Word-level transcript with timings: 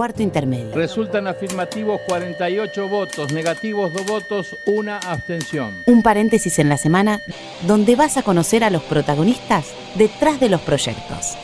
cuarto 0.00 0.22
intermedio. 0.22 0.74
Resultan 0.74 1.26
afirmativos 1.26 2.00
48 2.08 2.88
votos, 2.88 3.34
negativos 3.34 3.92
2 3.92 4.06
votos, 4.06 4.56
una 4.64 4.96
abstención. 4.96 5.74
Un 5.84 6.02
paréntesis 6.02 6.58
en 6.58 6.70
la 6.70 6.78
semana 6.78 7.20
donde 7.66 7.96
vas 7.96 8.16
a 8.16 8.22
conocer 8.22 8.64
a 8.64 8.70
los 8.70 8.82
protagonistas 8.84 9.66
detrás 9.96 10.40
de 10.40 10.48
los 10.48 10.62
proyectos. 10.62 11.36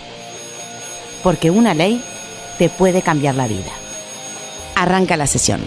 Porque 1.22 1.50
una 1.50 1.74
ley 1.74 2.02
te 2.56 2.70
puede 2.70 3.02
cambiar 3.02 3.34
la 3.34 3.46
vida. 3.46 3.70
Arranca 4.74 5.18
la 5.18 5.26
sesión. 5.26 5.60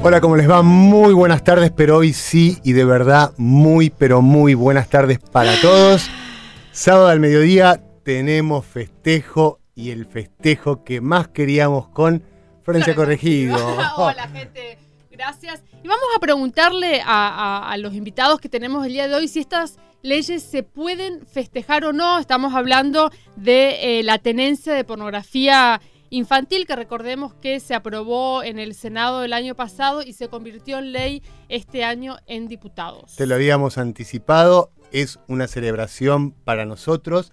Hola, 0.00 0.20
¿cómo 0.20 0.34
les 0.34 0.50
va? 0.50 0.62
Muy 0.62 1.12
buenas 1.12 1.44
tardes, 1.44 1.70
pero 1.70 1.98
hoy 1.98 2.14
sí 2.14 2.58
y 2.64 2.72
de 2.72 2.84
verdad 2.84 3.30
muy, 3.36 3.90
pero 3.90 4.22
muy 4.22 4.54
buenas 4.54 4.88
tardes 4.88 5.20
para 5.20 5.52
todos. 5.60 6.10
Sábado 6.72 7.06
al 7.06 7.20
mediodía 7.20 7.80
tenemos 8.02 8.66
festejo 8.66 9.60
y 9.74 9.90
el 9.90 10.06
festejo 10.06 10.84
que 10.84 11.00
más 11.00 11.28
queríamos 11.28 11.88
con 11.88 12.22
Florencia 12.62 12.94
Corregido. 12.94 13.56
Hola, 13.96 14.28
gente. 14.28 14.78
Gracias. 15.10 15.62
Y 15.82 15.88
vamos 15.88 16.06
a 16.16 16.20
preguntarle 16.20 17.02
a, 17.04 17.74
los 17.78 17.94
invitados 17.94 18.40
que 18.40 18.48
tenemos 18.48 18.86
el 18.86 18.92
día 18.92 19.08
de 19.08 19.14
hoy 19.14 19.28
si 19.28 19.40
estas 19.40 19.76
leyes 20.02 20.42
se 20.42 20.62
pueden 20.62 21.26
festejar 21.26 21.84
o 21.84 21.92
no. 21.92 22.18
Estamos 22.18 22.54
hablando 22.54 23.10
de 23.36 23.98
eh, 23.98 24.02
la 24.02 24.18
tenencia 24.18 24.72
de 24.72 24.84
pornografía 24.84 25.80
infantil, 26.10 26.66
que 26.66 26.76
recordemos 26.76 27.34
que 27.34 27.60
se 27.60 27.74
aprobó 27.74 28.42
en 28.42 28.58
el 28.58 28.74
Senado 28.74 29.24
el 29.24 29.32
año 29.32 29.54
pasado 29.54 30.02
y 30.02 30.12
se 30.12 30.28
convirtió 30.28 30.78
en 30.78 30.92
ley 30.92 31.22
este 31.48 31.84
año 31.84 32.16
en 32.26 32.48
diputados. 32.48 33.14
Te 33.16 33.26
lo 33.26 33.36
habíamos 33.36 33.78
anticipado, 33.78 34.72
es 34.90 35.18
una 35.28 35.46
celebración 35.46 36.32
para 36.32 36.66
nosotros. 36.66 37.32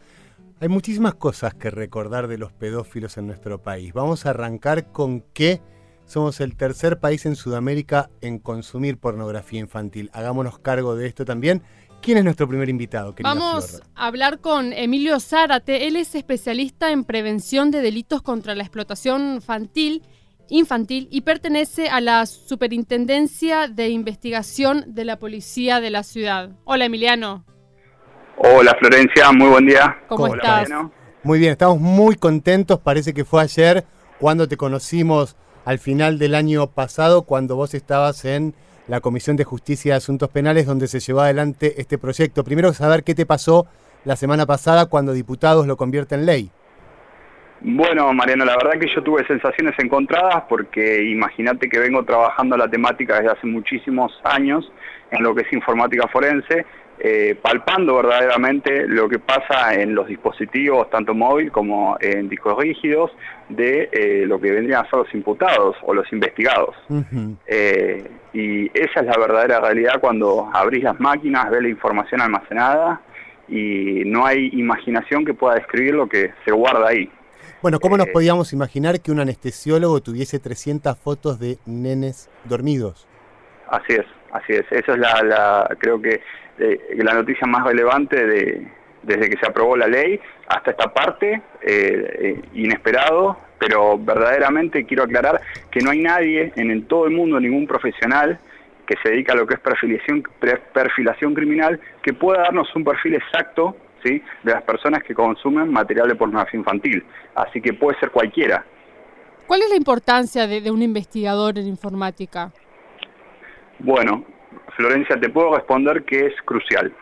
Hay 0.60 0.70
muchísimas 0.70 1.16
cosas 1.16 1.54
que 1.54 1.70
recordar 1.70 2.28
de 2.28 2.38
los 2.38 2.52
pedófilos 2.52 3.18
en 3.18 3.28
nuestro 3.28 3.62
país. 3.62 3.94
Vamos 3.94 4.26
a 4.26 4.32
arrancar 4.32 4.92
con 4.92 5.22
que 5.22 5.62
somos 6.06 6.40
el 6.40 6.56
tercer 6.56 7.00
país 7.00 7.26
en 7.26 7.36
Sudamérica 7.36 8.10
en 8.22 8.40
consumir 8.40 8.98
pornografía 8.98 9.60
infantil. 9.60 10.10
Hagámonos 10.14 10.58
cargo 10.60 10.96
de 10.96 11.08
esto 11.08 11.26
también 11.26 11.62
¿Quién 12.02 12.18
es 12.20 12.24
nuestro 12.24 12.48
primer 12.48 12.70
invitado? 12.70 13.14
Vamos 13.22 13.82
a 13.96 14.08
hablar 14.08 14.40
con 14.40 14.72
Emilio 14.74 15.20
Zárate. 15.20 15.88
Él 15.88 15.96
es 15.96 16.16
especialista 16.16 16.92
en 16.92 17.04
prevención 17.04 17.72
de 17.72 17.82
delitos 17.82 18.22
contra 18.22 18.56
la 18.56 18.64
explotación 18.64 19.36
infantil, 19.36 20.04
infantil 20.50 21.08
y 21.12 21.22
pertenece 21.22 21.90
a 21.90 22.00
la 22.00 22.26
Superintendencia 22.26 23.68
de 23.68 23.90
Investigación 23.90 24.86
de 24.88 25.06
la 25.06 25.20
Policía 25.20 25.82
de 25.82 25.90
la 25.90 26.04
Ciudad. 26.04 26.52
Hola, 26.64 26.86
Emiliano. 26.86 27.46
Hola, 28.40 28.76
Florencia. 28.80 29.32
Muy 29.32 29.50
buen 29.50 29.66
día. 29.66 29.98
¿Cómo 30.08 30.28
estás? 30.28 30.70
Muy 31.24 31.40
bien, 31.40 31.54
estamos 31.54 31.80
muy 31.80 32.16
contentos. 32.16 32.80
Parece 32.80 33.12
que 33.12 33.26
fue 33.26 33.42
ayer 33.42 33.84
cuando 34.20 34.48
te 34.48 34.58
conocimos 34.58 35.36
al 35.66 35.80
final 35.80 36.20
del 36.20 36.36
año 36.36 36.68
pasado, 36.68 37.24
cuando 37.24 37.56
vos 37.56 37.74
estabas 37.74 38.26
en 38.26 38.54
la 38.88 39.02
Comisión 39.02 39.38
de 39.38 39.44
Justicia 39.44 39.90
y 39.90 39.98
Asuntos 39.98 40.30
Penales, 40.30 40.68
donde 40.68 40.88
se 40.88 41.00
llevó 41.00 41.22
adelante 41.22 41.82
este 41.82 41.98
proyecto. 41.98 42.44
Primero, 42.44 42.74
saber 42.74 43.04
qué 43.04 43.16
te 43.16 43.26
pasó 43.26 43.66
la 44.06 44.16
semana 44.16 44.46
pasada 44.46 44.86
cuando 44.86 45.14
diputados 45.14 45.66
lo 45.66 45.76
convierten 45.76 46.20
en 46.20 46.26
ley. 46.28 46.52
Bueno, 47.62 48.14
Mariano, 48.14 48.46
la 48.46 48.56
verdad 48.56 48.80
que 48.80 48.88
yo 48.94 49.02
tuve 49.02 49.26
sensaciones 49.26 49.74
encontradas 49.80 50.44
porque 50.48 51.04
imagínate 51.10 51.68
que 51.68 51.80
vengo 51.80 52.06
trabajando 52.06 52.56
la 52.56 52.70
temática 52.70 53.16
desde 53.16 53.32
hace 53.32 53.48
muchísimos 53.48 54.14
años 54.24 54.72
en 55.10 55.24
lo 55.24 55.34
que 55.34 55.42
es 55.42 55.52
informática 55.52 56.08
forense 56.08 56.68
eh, 57.00 57.38
palpando 57.40 57.96
verdaderamente 57.98 58.88
lo 58.88 59.08
que 59.08 59.20
pasa 59.20 59.76
en 59.76 59.94
los 59.94 60.08
dispositivos, 60.08 60.90
tanto 60.90 61.14
móvil 61.14 61.52
como 61.52 61.96
en 62.00 62.28
discos 62.28 62.58
rígidos, 62.58 63.12
de 63.50 63.90
eh, 63.92 64.26
lo 64.26 64.40
que 64.42 64.52
vendrían 64.52 64.84
a 64.84 64.90
ser 64.90 65.00
los 65.00 65.14
imputados 65.14 65.76
o 65.84 65.94
los 65.94 66.12
investigados. 66.12 66.76
Eh, 67.46 68.10
y 68.34 68.66
esa 68.74 69.02
es 69.02 69.06
la 69.06 69.18
verdadera 69.18 69.60
realidad 69.60 70.00
cuando 70.00 70.50
abrís 70.52 70.84
las 70.84 71.00
máquinas, 71.00 71.50
ves 71.52 71.62
la 71.62 71.70
información 71.70 72.20
almacenada 72.22 73.02
y 73.48 74.04
no 74.06 74.26
hay 74.26 74.50
imaginación 74.54 75.24
que 75.24 75.34
pueda 75.34 75.56
describir 75.56 75.94
lo 75.94 76.10
que 76.10 76.32
se 76.46 76.52
guarda 76.52 76.88
ahí. 76.88 77.10
Bueno, 77.62 77.80
¿cómo 77.80 77.98
nos 77.98 78.08
podíamos 78.08 78.54
imaginar 78.54 79.02
que 79.02 79.12
un 79.12 79.20
anestesiólogo 79.20 80.02
tuviese 80.02 80.40
300 80.40 80.98
fotos 80.98 81.40
de 81.40 81.58
nenes 81.66 82.30
dormidos? 82.46 83.08
Así 83.70 83.94
es, 83.94 84.06
así 84.32 84.54
es. 84.54 84.66
Esa 84.72 84.94
es 84.94 84.98
la, 85.00 85.24
la 85.24 85.76
creo 85.80 86.02
que 86.02 86.22
la 86.58 87.14
noticia 87.14 87.48
más 87.48 87.64
relevante 87.66 88.26
de, 88.26 88.68
desde 89.08 89.30
que 89.30 89.38
se 89.38 89.48
aprobó 89.48 89.78
la 89.78 89.88
ley 89.88 90.20
hasta 90.48 90.72
esta 90.72 90.94
parte, 90.94 91.42
eh, 91.62 92.18
eh, 92.20 92.42
inesperado, 92.54 93.38
pero 93.58 93.98
verdaderamente 93.98 94.86
quiero 94.86 95.04
aclarar 95.04 95.42
que 95.72 95.80
no 95.80 95.92
hay 95.92 96.00
nadie 96.00 96.52
en, 96.56 96.86
todo 96.86 97.06
el 97.06 97.12
mundo, 97.12 97.40
ningún 97.40 97.66
profesional 97.66 98.38
que 98.86 98.96
se 99.02 99.10
dedica 99.10 99.34
a 99.34 99.36
lo 99.36 99.48
que 99.48 99.56
es 99.56 99.60
perfilación, 99.60 100.24
perfilación 100.74 101.34
criminal, 101.34 101.80
que 102.02 102.14
pueda 102.14 102.44
darnos 102.44 102.74
un 102.76 102.84
perfil 102.84 103.16
exacto 103.16 103.76
¿sí? 104.04 104.22
de 104.44 104.52
las 104.52 104.64
personas 104.64 105.04
que 105.04 105.14
consumen 105.14 105.72
material 105.72 106.08
de 106.08 106.16
pornografía 106.16 106.60
infantil. 106.60 107.04
Así 107.36 107.62
que 107.62 107.74
puede 107.74 108.00
ser 108.00 108.12
cualquiera. 108.12 108.66
¿Cuál 109.46 109.62
es 109.62 109.70
la 109.70 109.76
importancia 109.78 110.48
de 110.48 110.72
un 110.72 110.82
investigador 110.82 111.58
en 111.58 111.68
informática? 111.68 112.52
Bueno, 113.80 114.26
Florencia, 114.76 115.20
te 115.20 115.30
puedo 115.30 115.56
responder 115.56 116.04
que 116.04 116.28
es 116.28 116.42
crucial. 116.44 116.94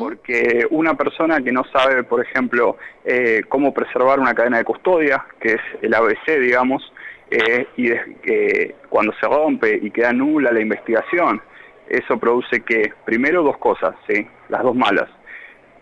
Porque 0.00 0.66
una 0.70 0.94
persona 0.94 1.40
que 1.42 1.52
no 1.52 1.62
sabe, 1.72 2.02
por 2.02 2.20
ejemplo, 2.20 2.76
eh, 3.04 3.42
cómo 3.48 3.72
preservar 3.72 4.18
una 4.18 4.34
cadena 4.34 4.58
de 4.58 4.64
custodia, 4.64 5.24
que 5.38 5.52
es 5.52 5.60
el 5.80 5.94
ABC, 5.94 6.40
digamos, 6.40 6.92
eh, 7.30 7.68
y 7.76 7.90
que 8.20 8.74
cuando 8.88 9.12
se 9.20 9.28
rompe 9.28 9.78
y 9.80 9.92
queda 9.92 10.12
nula 10.12 10.50
la 10.50 10.60
investigación, 10.60 11.40
eso 11.88 12.18
produce 12.18 12.62
que, 12.62 12.92
primero, 13.04 13.44
dos 13.44 13.58
cosas, 13.58 13.94
¿sí? 14.08 14.26
las 14.48 14.62
dos 14.64 14.74
malas. 14.74 15.08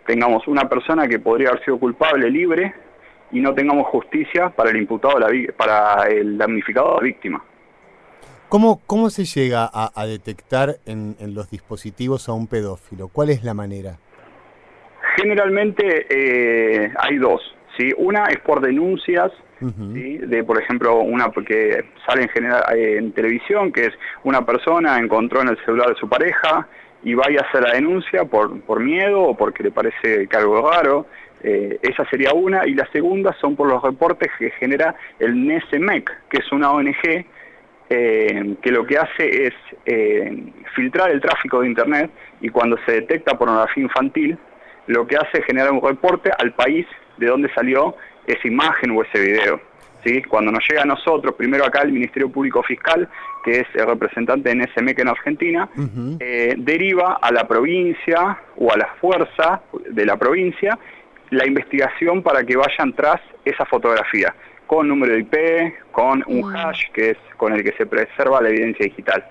Tengamos 0.07 0.47
una 0.49 0.69
persona 0.69 1.09
que 1.09 1.19
podría 1.19 1.49
haber 1.49 1.65
sido 1.65 1.79
culpable 1.79 2.31
libre 2.31 2.75
y 3.31 3.41
no 3.41 3.55
tengamos 3.55 3.87
justicia 3.89 4.51
para 4.51 4.71
el 4.71 4.77
imputado, 4.77 5.19
para 5.57 6.09
el 6.09 6.37
damnificado, 6.37 6.97
la 6.97 7.03
víctima. 7.03 7.43
¿Cómo, 8.49 8.81
cómo 8.87 9.11
se 9.11 9.27
llega 9.27 9.69
a, 9.71 10.07
detectar 10.07 10.77
en, 10.87 11.17
los 11.35 11.51
dispositivos 11.51 12.31
a 12.31 12.33
un 12.33 12.47
pedófilo? 12.47 13.09
¿Cuál 13.09 13.29
es 13.29 13.45
la 13.45 13.53
manera? 13.53 13.99
Generalmente 15.17 16.07
eh, 16.09 16.91
hay 16.99 17.19
dos. 17.19 17.43
¿sí? 17.77 17.93
Una 17.99 18.25
es 18.29 18.39
por 18.39 18.63
denuncias, 18.63 19.33
de 19.61 20.45
por 20.45 20.63
ejemplo, 20.63 21.01
una 21.01 21.31
porque 21.31 21.85
sale 22.07 22.23
en, 22.23 22.29
general, 22.31 22.63
eh, 22.75 22.97
en 22.97 23.13
televisión, 23.13 23.71
que 23.71 23.87
es 23.87 23.93
una 24.25 24.47
persona 24.47 24.99
encontró 24.99 25.43
en 25.43 25.49
el 25.49 25.59
celular 25.67 25.91
de 25.91 25.97
su 25.97 26.09
pareja 26.09 26.67
y 27.03 27.13
vaya 27.13 27.41
a 27.41 27.49
hacer 27.49 27.63
la 27.63 27.75
denuncia 27.75 28.25
por, 28.25 28.63
por 28.63 28.81
miedo 28.81 29.25
o 29.25 29.37
porque 29.37 29.63
le 29.63 29.73
parece 29.73 30.27
que 30.27 30.37
algo 30.39 30.71
raro. 30.71 31.07
Eh, 31.43 31.79
esa 31.83 32.09
sería 32.09 32.33
una. 32.33 32.67
Y 32.67 32.73
la 32.73 32.91
segunda 32.93 33.37
son 33.43 33.57
por 33.57 33.69
los 33.69 33.83
reportes 33.83 34.31
que 34.39 34.51
genera 34.53 34.95
el 35.19 35.47
NESEMEC, 35.47 36.11
que 36.31 36.39
es 36.39 36.51
una 36.51 36.73
ONG 36.73 37.27
eh, 37.91 38.57
que 38.61 38.71
lo 38.71 38.87
que 38.87 38.99
hace 38.99 39.47
es 39.47 39.55
eh, 39.87 40.53
filtrar 40.75 41.11
el 41.11 41.21
tráfico 41.21 41.61
de 41.61 41.69
Internet 41.69 42.11
y 42.41 42.51
cuando 42.51 42.77
se 42.85 42.93
detecta 42.93 43.39
pornografía 43.39 43.83
infantil, 43.83 44.37
lo 44.87 45.07
que 45.07 45.17
hace 45.17 45.39
es 45.39 45.45
generar 45.45 45.73
un 45.73 45.83
reporte 45.83 46.31
al 46.39 46.53
país 46.53 46.87
de 47.17 47.27
donde 47.27 47.53
salió 47.55 47.97
esa 48.27 48.47
imagen 48.47 48.91
o 48.91 49.03
ese 49.03 49.21
video. 49.21 49.61
¿sí? 50.05 50.23
Cuando 50.23 50.53
nos 50.53 50.63
llega 50.69 50.83
a 50.83 50.87
nosotros, 50.87 51.35
primero 51.35 51.65
acá 51.65 51.83
el 51.83 51.93
Ministerio 51.93 52.31
Público 52.31 52.63
Fiscal, 52.63 53.09
que 53.45 53.61
es 53.61 53.67
el 53.75 53.87
representante 53.87 54.49
de 54.51 54.57
NSMEC 54.57 54.99
en 54.99 55.09
Argentina, 55.09 55.69
eh, 56.21 56.55
deriva 56.59 57.19
a 57.23 57.33
la 57.33 57.49
provincia 57.49 58.39
o 58.57 58.73
a 58.73 58.77
la 58.77 58.89
fuerza 59.01 59.63
de 59.91 60.05
la 60.05 60.17
provincia 60.17 60.79
la 61.31 61.47
investigación 61.47 62.23
para 62.23 62.45
que 62.45 62.57
vayan 62.57 62.93
tras 62.95 63.21
esa 63.45 63.65
fotografía 63.67 64.35
con 64.69 64.87
número 64.87 65.15
de 65.15 65.21
IP, 65.21 65.91
con 65.91 66.23
un 66.29 66.53
mm. 66.53 66.57
hash 66.57 66.83
que 66.93 67.11
es 67.11 67.19
con 67.37 67.55
el 67.55 67.65
que 67.65 67.73
se 67.73 67.87
preserva 67.87 68.41
la 68.43 68.51
evidencia 68.51 68.85
digital. 68.85 69.27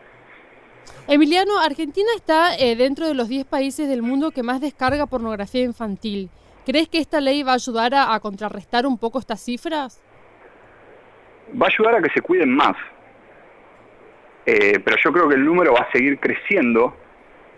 Emiliano, 1.08 1.60
Argentina 1.60 2.10
está 2.16 2.58
eh, 2.58 2.76
dentro 2.76 3.08
de 3.08 3.14
los 3.14 3.30
10 3.30 3.46
países 3.46 3.88
del 3.88 4.02
mundo 4.02 4.32
que 4.32 4.44
más 4.44 4.60
descarga 4.60 5.06
pornografía 5.06 5.64
infantil. 5.64 6.30
¿Crees 6.66 6.90
que 6.90 6.98
esta 6.98 7.22
ley 7.22 7.44
va 7.44 7.52
a 7.52 7.56
ayudar 7.56 7.94
a, 7.96 8.20
contrarrestar 8.20 8.86
un 8.86 8.98
poco 8.98 9.20
estas 9.20 9.40
cifras? 9.42 10.02
Va 11.50 11.68
a 11.68 11.70
ayudar 11.70 11.96
a 11.96 12.02
que 12.02 12.10
se 12.14 12.22
cuiden 12.22 12.54
más. 12.54 12.76
Eh, 14.46 14.80
pero 14.84 14.98
yo 15.04 15.14
creo 15.14 15.30
que 15.30 15.36
el 15.36 15.46
número 15.46 15.74
va 15.74 15.82
a 15.82 15.92
seguir 15.92 16.20
creciendo 16.20 16.94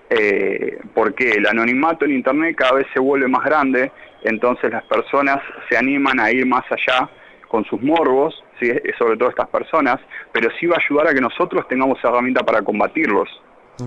eh, 0.09 0.79
porque 0.93 1.31
el 1.31 1.47
anonimato 1.47 2.03
en 2.03 2.11
Internet 2.11 2.55
cada 2.57 2.73
vez 2.73 2.87
se 2.93 2.99
vuelve 2.99 3.27
más 3.27 3.43
grande, 3.45 3.91
entonces 4.23 4.69
las 4.71 4.83
personas 4.83 5.41
se 5.69 5.77
animan 5.77 6.19
a 6.19 6.31
ir 6.31 6.45
más 6.45 6.65
allá 6.71 7.09
con 7.49 7.65
sus 7.65 7.81
morbos, 7.81 8.41
¿sí? 8.59 8.71
sobre 8.97 9.17
todo 9.17 9.29
estas 9.29 9.49
personas, 9.49 9.99
pero 10.31 10.49
sí 10.59 10.67
va 10.67 10.77
a 10.77 10.79
ayudar 10.79 11.07
a 11.07 11.13
que 11.13 11.21
nosotros 11.21 11.67
tengamos 11.67 11.97
herramienta 12.03 12.45
para 12.45 12.61
combatirlos. 12.61 13.27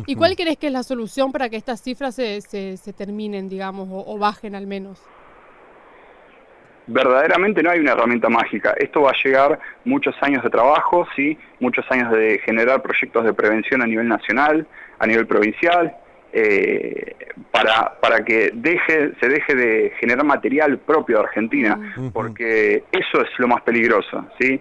¿Y 0.07 0.17
cuál 0.17 0.37
crees 0.37 0.57
que 0.57 0.69
es 0.69 0.73
la 0.73 0.83
solución 0.83 1.33
para 1.33 1.49
que 1.49 1.57
estas 1.57 1.83
cifras 1.83 2.15
se, 2.15 2.41
se, 2.41 2.93
terminen, 2.93 3.49
digamos, 3.49 3.89
o, 3.91 4.19
bajen 4.19 4.55
al 4.55 4.67
menos? 4.67 5.03
verdaderamente 6.85 7.63
no 7.63 7.71
hay 7.71 7.79
una 7.79 7.93
herramienta 7.93 8.29
mágica. 8.29 8.75
Esto 8.77 9.03
va 9.03 9.11
a 9.11 9.23
llegar 9.25 9.59
muchos 9.85 10.17
años 10.21 10.43
de 10.43 10.51
trabajo, 10.51 11.07
¿sí? 11.15 11.39
muchos 11.61 11.85
años 11.91 12.11
de 12.11 12.41
generar 12.45 12.83
proyectos 12.83 13.25
de 13.25 13.33
prevención 13.33 13.83
a 13.83 13.87
nivel 13.87 14.09
nacional, 14.09 14.67
a 14.99 15.07
nivel 15.07 15.27
provincial, 15.27 15.95
eh, 16.33 17.15
para, 17.51 18.01
para 18.01 18.25
que 18.25 18.51
deje, 18.55 19.13
se 19.21 19.29
deje 19.29 19.55
de 19.55 19.93
generar 20.01 20.25
material 20.25 20.79
propio 20.79 21.19
de 21.19 21.25
Argentina, 21.25 21.95
porque 22.13 22.85
eso 22.91 23.23
es 23.23 23.29
lo 23.39 23.49
más 23.49 23.63
peligroso, 23.63 24.27
¿sí? 24.41 24.61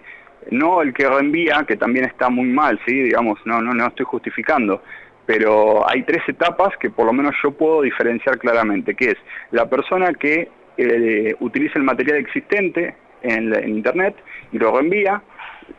No 0.50 0.82
el 0.82 0.92
que 0.92 1.08
reenvía, 1.08 1.64
que 1.66 1.76
también 1.76 2.04
está 2.04 2.28
muy 2.28 2.48
mal, 2.48 2.78
¿sí? 2.86 2.92
Digamos, 2.92 3.38
no, 3.46 3.60
no, 3.62 3.72
no 3.72 3.86
estoy 3.86 4.04
justificando, 4.04 4.82
pero 5.24 5.88
hay 5.88 6.02
tres 6.02 6.22
etapas 6.28 6.76
que 6.78 6.90
por 6.90 7.06
lo 7.06 7.12
menos 7.12 7.34
yo 7.42 7.52
puedo 7.52 7.82
diferenciar 7.82 8.38
claramente, 8.38 8.94
que 8.94 9.12
es 9.12 9.16
la 9.50 9.68
persona 9.70 10.12
que 10.12 10.48
eh, 10.76 11.34
utiliza 11.40 11.78
el 11.78 11.84
material 11.84 12.18
existente 12.18 12.94
en, 13.22 13.54
en 13.54 13.70
Internet 13.70 14.16
y 14.52 14.58
lo 14.58 14.76
reenvía, 14.76 15.22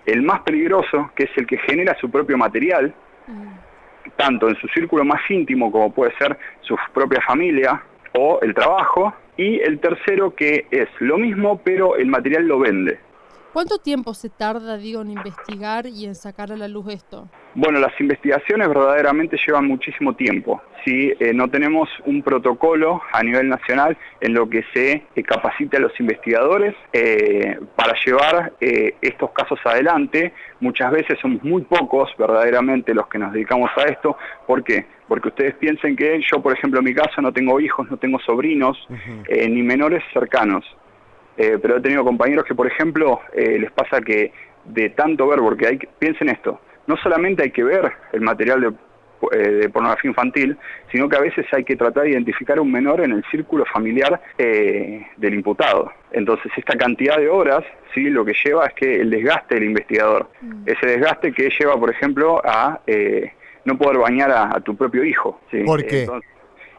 el 0.05 0.23
más 0.23 0.41
peligroso, 0.41 1.11
que 1.15 1.25
es 1.25 1.31
el 1.35 1.45
que 1.45 1.57
genera 1.59 1.95
su 1.99 2.09
propio 2.09 2.37
material, 2.37 2.93
tanto 4.15 4.50
en 4.50 4.56
su 4.56 4.68
círculo 4.69 5.04
más 5.04 5.21
íntimo 5.30 5.71
como 5.71 5.92
puede 5.92 6.15
ser 6.18 6.38
su 6.62 6.75
propia 6.94 7.21
familia 7.21 7.81
o 8.13 8.39
el 8.42 8.54
trabajo, 8.54 9.13
y 9.38 9.60
el 9.62 9.80
tercero 9.80 10.36
que 10.36 10.68
es 10.71 10.88
lo 11.00 11.18
mismo 11.18 11.60
pero 11.63 11.95
el 11.95 12.07
material 12.07 12.48
lo 12.48 12.60
vende. 12.60 13.00
¿Cuánto 13.53 13.77
tiempo 13.77 14.15
se 14.15 14.29
tarda, 14.29 14.77
digo, 14.77 15.03
en 15.03 15.11
investigar 15.11 15.85
y 15.85 16.05
en 16.05 16.15
sacar 16.15 16.51
a 16.51 16.57
la 16.57 16.67
luz 16.67 16.88
esto? 16.91 17.29
Bueno, 17.53 17.79
las 17.79 17.94
investigaciones 18.01 18.67
verdaderamente 18.67 19.38
llevan 19.45 19.67
muchísimo 19.67 20.15
tiempo. 20.15 20.59
Si 20.83 21.13
eh, 21.19 21.33
no 21.35 21.47
tenemos 21.51 21.88
un 22.07 22.23
protocolo 22.23 23.03
a 23.11 23.21
nivel 23.21 23.47
nacional 23.47 23.95
en 24.21 24.33
lo 24.33 24.50
que 24.50 24.63
se 24.73 25.03
eh, 25.15 25.23
capacite 25.23 25.77
a 25.77 25.81
los 25.81 25.97
investigadores 26.00 26.73
eh, 26.94 27.59
para 27.75 27.94
llevar 28.03 28.53
estos 28.59 29.29
casos 29.33 29.59
adelante. 29.65 30.33
Muchas 30.59 30.91
veces 30.91 31.19
somos 31.21 31.44
muy 31.44 31.61
pocos 31.61 32.09
verdaderamente 32.17 32.95
los 32.95 33.07
que 33.07 33.19
nos 33.19 33.33
dedicamos 33.33 33.69
a 33.77 33.83
esto. 33.83 34.17
¿Por 34.47 34.63
qué? 34.63 34.88
Porque 35.07 35.27
ustedes 35.27 35.53
piensen 35.57 35.95
que 35.95 36.19
yo, 36.21 36.41
por 36.41 36.53
ejemplo, 36.53 36.79
en 36.79 36.85
mi 36.85 36.95
caso 36.95 37.21
no 37.21 37.31
tengo 37.31 37.59
hijos, 37.59 37.88
no 37.91 37.97
tengo 37.97 38.17
sobrinos, 38.19 38.77
ni 39.29 39.61
menores 39.61 40.01
cercanos. 40.11 40.65
Eh, 41.38 41.57
pero 41.62 41.77
he 41.77 41.81
tenido 41.81 42.03
compañeros 42.03 42.45
que, 42.45 42.56
por 42.56 42.68
ejemplo, 42.68 43.21
eh, 43.33 43.57
les 43.59 43.71
pasa 43.71 44.01
que 44.01 44.31
de 44.65 44.89
tanto 44.89 45.27
ver, 45.27 45.39
porque 45.39 45.68
hay, 45.68 45.80
piensen 46.00 46.30
esto, 46.30 46.59
no 46.88 46.95
solamente 46.97 47.44
hay 47.44 47.51
que 47.51 47.63
ver 47.63 47.91
el 48.12 48.21
material 48.21 48.62
de, 48.62 48.74
eh, 49.31 49.69
pornografía 49.69 50.09
infantil, 50.09 50.57
sino 50.91 51.07
que 51.07 51.15
a 51.15 51.21
veces 51.21 51.45
hay 51.53 51.63
que 51.63 51.75
tratar 51.75 52.03
de 52.03 52.12
identificar 52.12 52.57
a 52.57 52.62
un 52.62 52.71
menor 52.71 53.01
en 53.01 53.12
el 53.13 53.24
círculo 53.31 53.65
familiar 53.65 54.21
del 54.38 55.33
imputado. 55.33 55.91
Entonces, 56.12 56.51
esta 56.57 56.75
cantidad 56.75 57.18
de 57.18 57.30
horas, 57.30 57.63
sí, 57.94 58.09
lo 58.09 58.25
que 58.25 58.33
lleva 58.44 58.65
es 58.68 58.74
que 58.74 58.95
el 59.00 59.09
desgaste 59.09 59.56
del 59.56 59.63
investigador, 59.63 60.29
mm. 60.41 60.63
ese 60.65 60.86
desgaste 60.86 61.31
que 61.31 61.50
lleva, 61.57 61.79
por 61.79 61.89
ejemplo, 61.89 62.41
a 62.44 62.81
no 63.65 63.77
poder 63.77 63.97
bañar 63.97 64.29
a, 64.31 64.59
tu 64.59 64.75
propio 64.75 65.06
hijo. 65.06 65.39
¿sí? 65.50 65.63
¿Por 65.63 65.86
qué? 65.86 66.06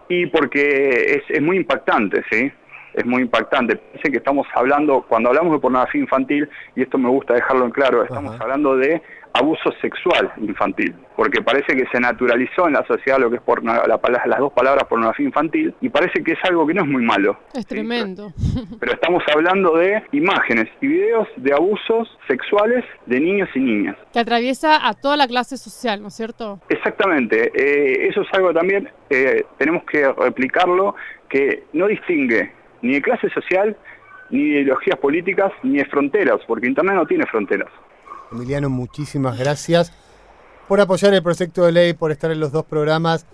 y 0.08 0.26
porque 0.26 1.16
es, 1.16 1.22
es 1.28 1.42
muy 1.42 1.56
impactante, 1.56 2.22
¿sí? 2.30 2.52
Es 2.94 3.04
muy 3.04 3.22
impactante. 3.22 3.76
Piensen 3.76 4.12
que 4.12 4.18
estamos 4.18 4.46
hablando, 4.54 5.04
cuando 5.08 5.28
hablamos 5.28 5.52
de 5.52 5.58
pornografía 5.58 6.00
infantil, 6.00 6.48
y 6.76 6.82
esto 6.82 6.98
me 6.98 7.08
gusta 7.08 7.34
dejarlo 7.34 7.64
en 7.64 7.70
claro, 7.70 8.04
estamos 8.04 8.40
hablando 8.40 8.76
de 8.76 9.02
abuso 9.34 9.72
sexual 9.80 10.32
infantil, 10.36 10.94
porque 11.16 11.42
parece 11.42 11.76
que 11.76 11.84
se 11.92 11.98
naturalizó 11.98 12.68
en 12.68 12.74
la 12.74 12.86
sociedad 12.86 13.18
lo 13.18 13.30
que 13.30 13.36
es 13.36 13.42
por, 13.42 13.64
la, 13.64 13.84
las 13.84 14.38
dos 14.38 14.52
palabras 14.52 14.84
pornografía 14.84 15.26
infantil, 15.26 15.74
y 15.80 15.88
parece 15.88 16.22
que 16.22 16.32
es 16.32 16.38
algo 16.44 16.64
que 16.66 16.74
no 16.74 16.82
es 16.82 16.88
muy 16.88 17.02
malo. 17.02 17.36
Es 17.52 17.66
tremendo. 17.66 18.32
Pero, 18.78 18.92
estamos 18.92 19.24
hablando 19.34 19.76
de 19.76 20.04
imágenes 20.12 20.68
y 20.80 20.86
videos 20.86 21.26
de 21.36 21.52
abusos 21.52 22.08
sexuales 22.28 22.84
de 23.06 23.20
niños 23.20 23.48
y 23.54 23.60
niñas. 23.60 23.96
Que 24.12 24.20
atraviesa 24.20 24.86
a 24.86 24.94
toda 24.94 25.16
la 25.16 25.26
clase 25.26 25.56
social, 25.56 26.00
¿no 26.00 26.08
es 26.08 26.14
cierto? 26.14 26.60
Exactamente. 26.68 27.50
Eh, 27.54 28.08
eso 28.08 28.22
es 28.22 28.28
algo 28.32 28.52
también, 28.52 28.88
eh, 29.10 29.44
tenemos 29.58 29.82
que 29.84 30.12
replicarlo, 30.12 30.94
que 31.28 31.64
no 31.72 31.88
distingue 31.88 32.52
ni 32.84 32.92
de 32.92 33.02
clase 33.02 33.30
social, 33.30 33.76
ni 34.30 34.50
de 34.50 34.60
ideologías 34.60 34.98
políticas, 34.98 35.50
ni 35.62 35.78
de 35.78 35.86
fronteras, 35.86 36.40
porque 36.46 36.68
Internet 36.68 36.94
no 36.94 37.06
tiene 37.06 37.24
fronteras. 37.26 37.70
Emiliano, 38.30 38.68
muchísimas 38.68 39.38
gracias 39.38 39.90
por 40.68 40.80
apoyar 40.80 41.14
el 41.14 41.22
proyecto 41.22 41.64
de 41.64 41.72
ley, 41.72 41.92
por 41.94 42.10
estar 42.10 42.30
en 42.30 42.40
los 42.40 42.52
dos 42.52 42.64
programas. 42.64 43.26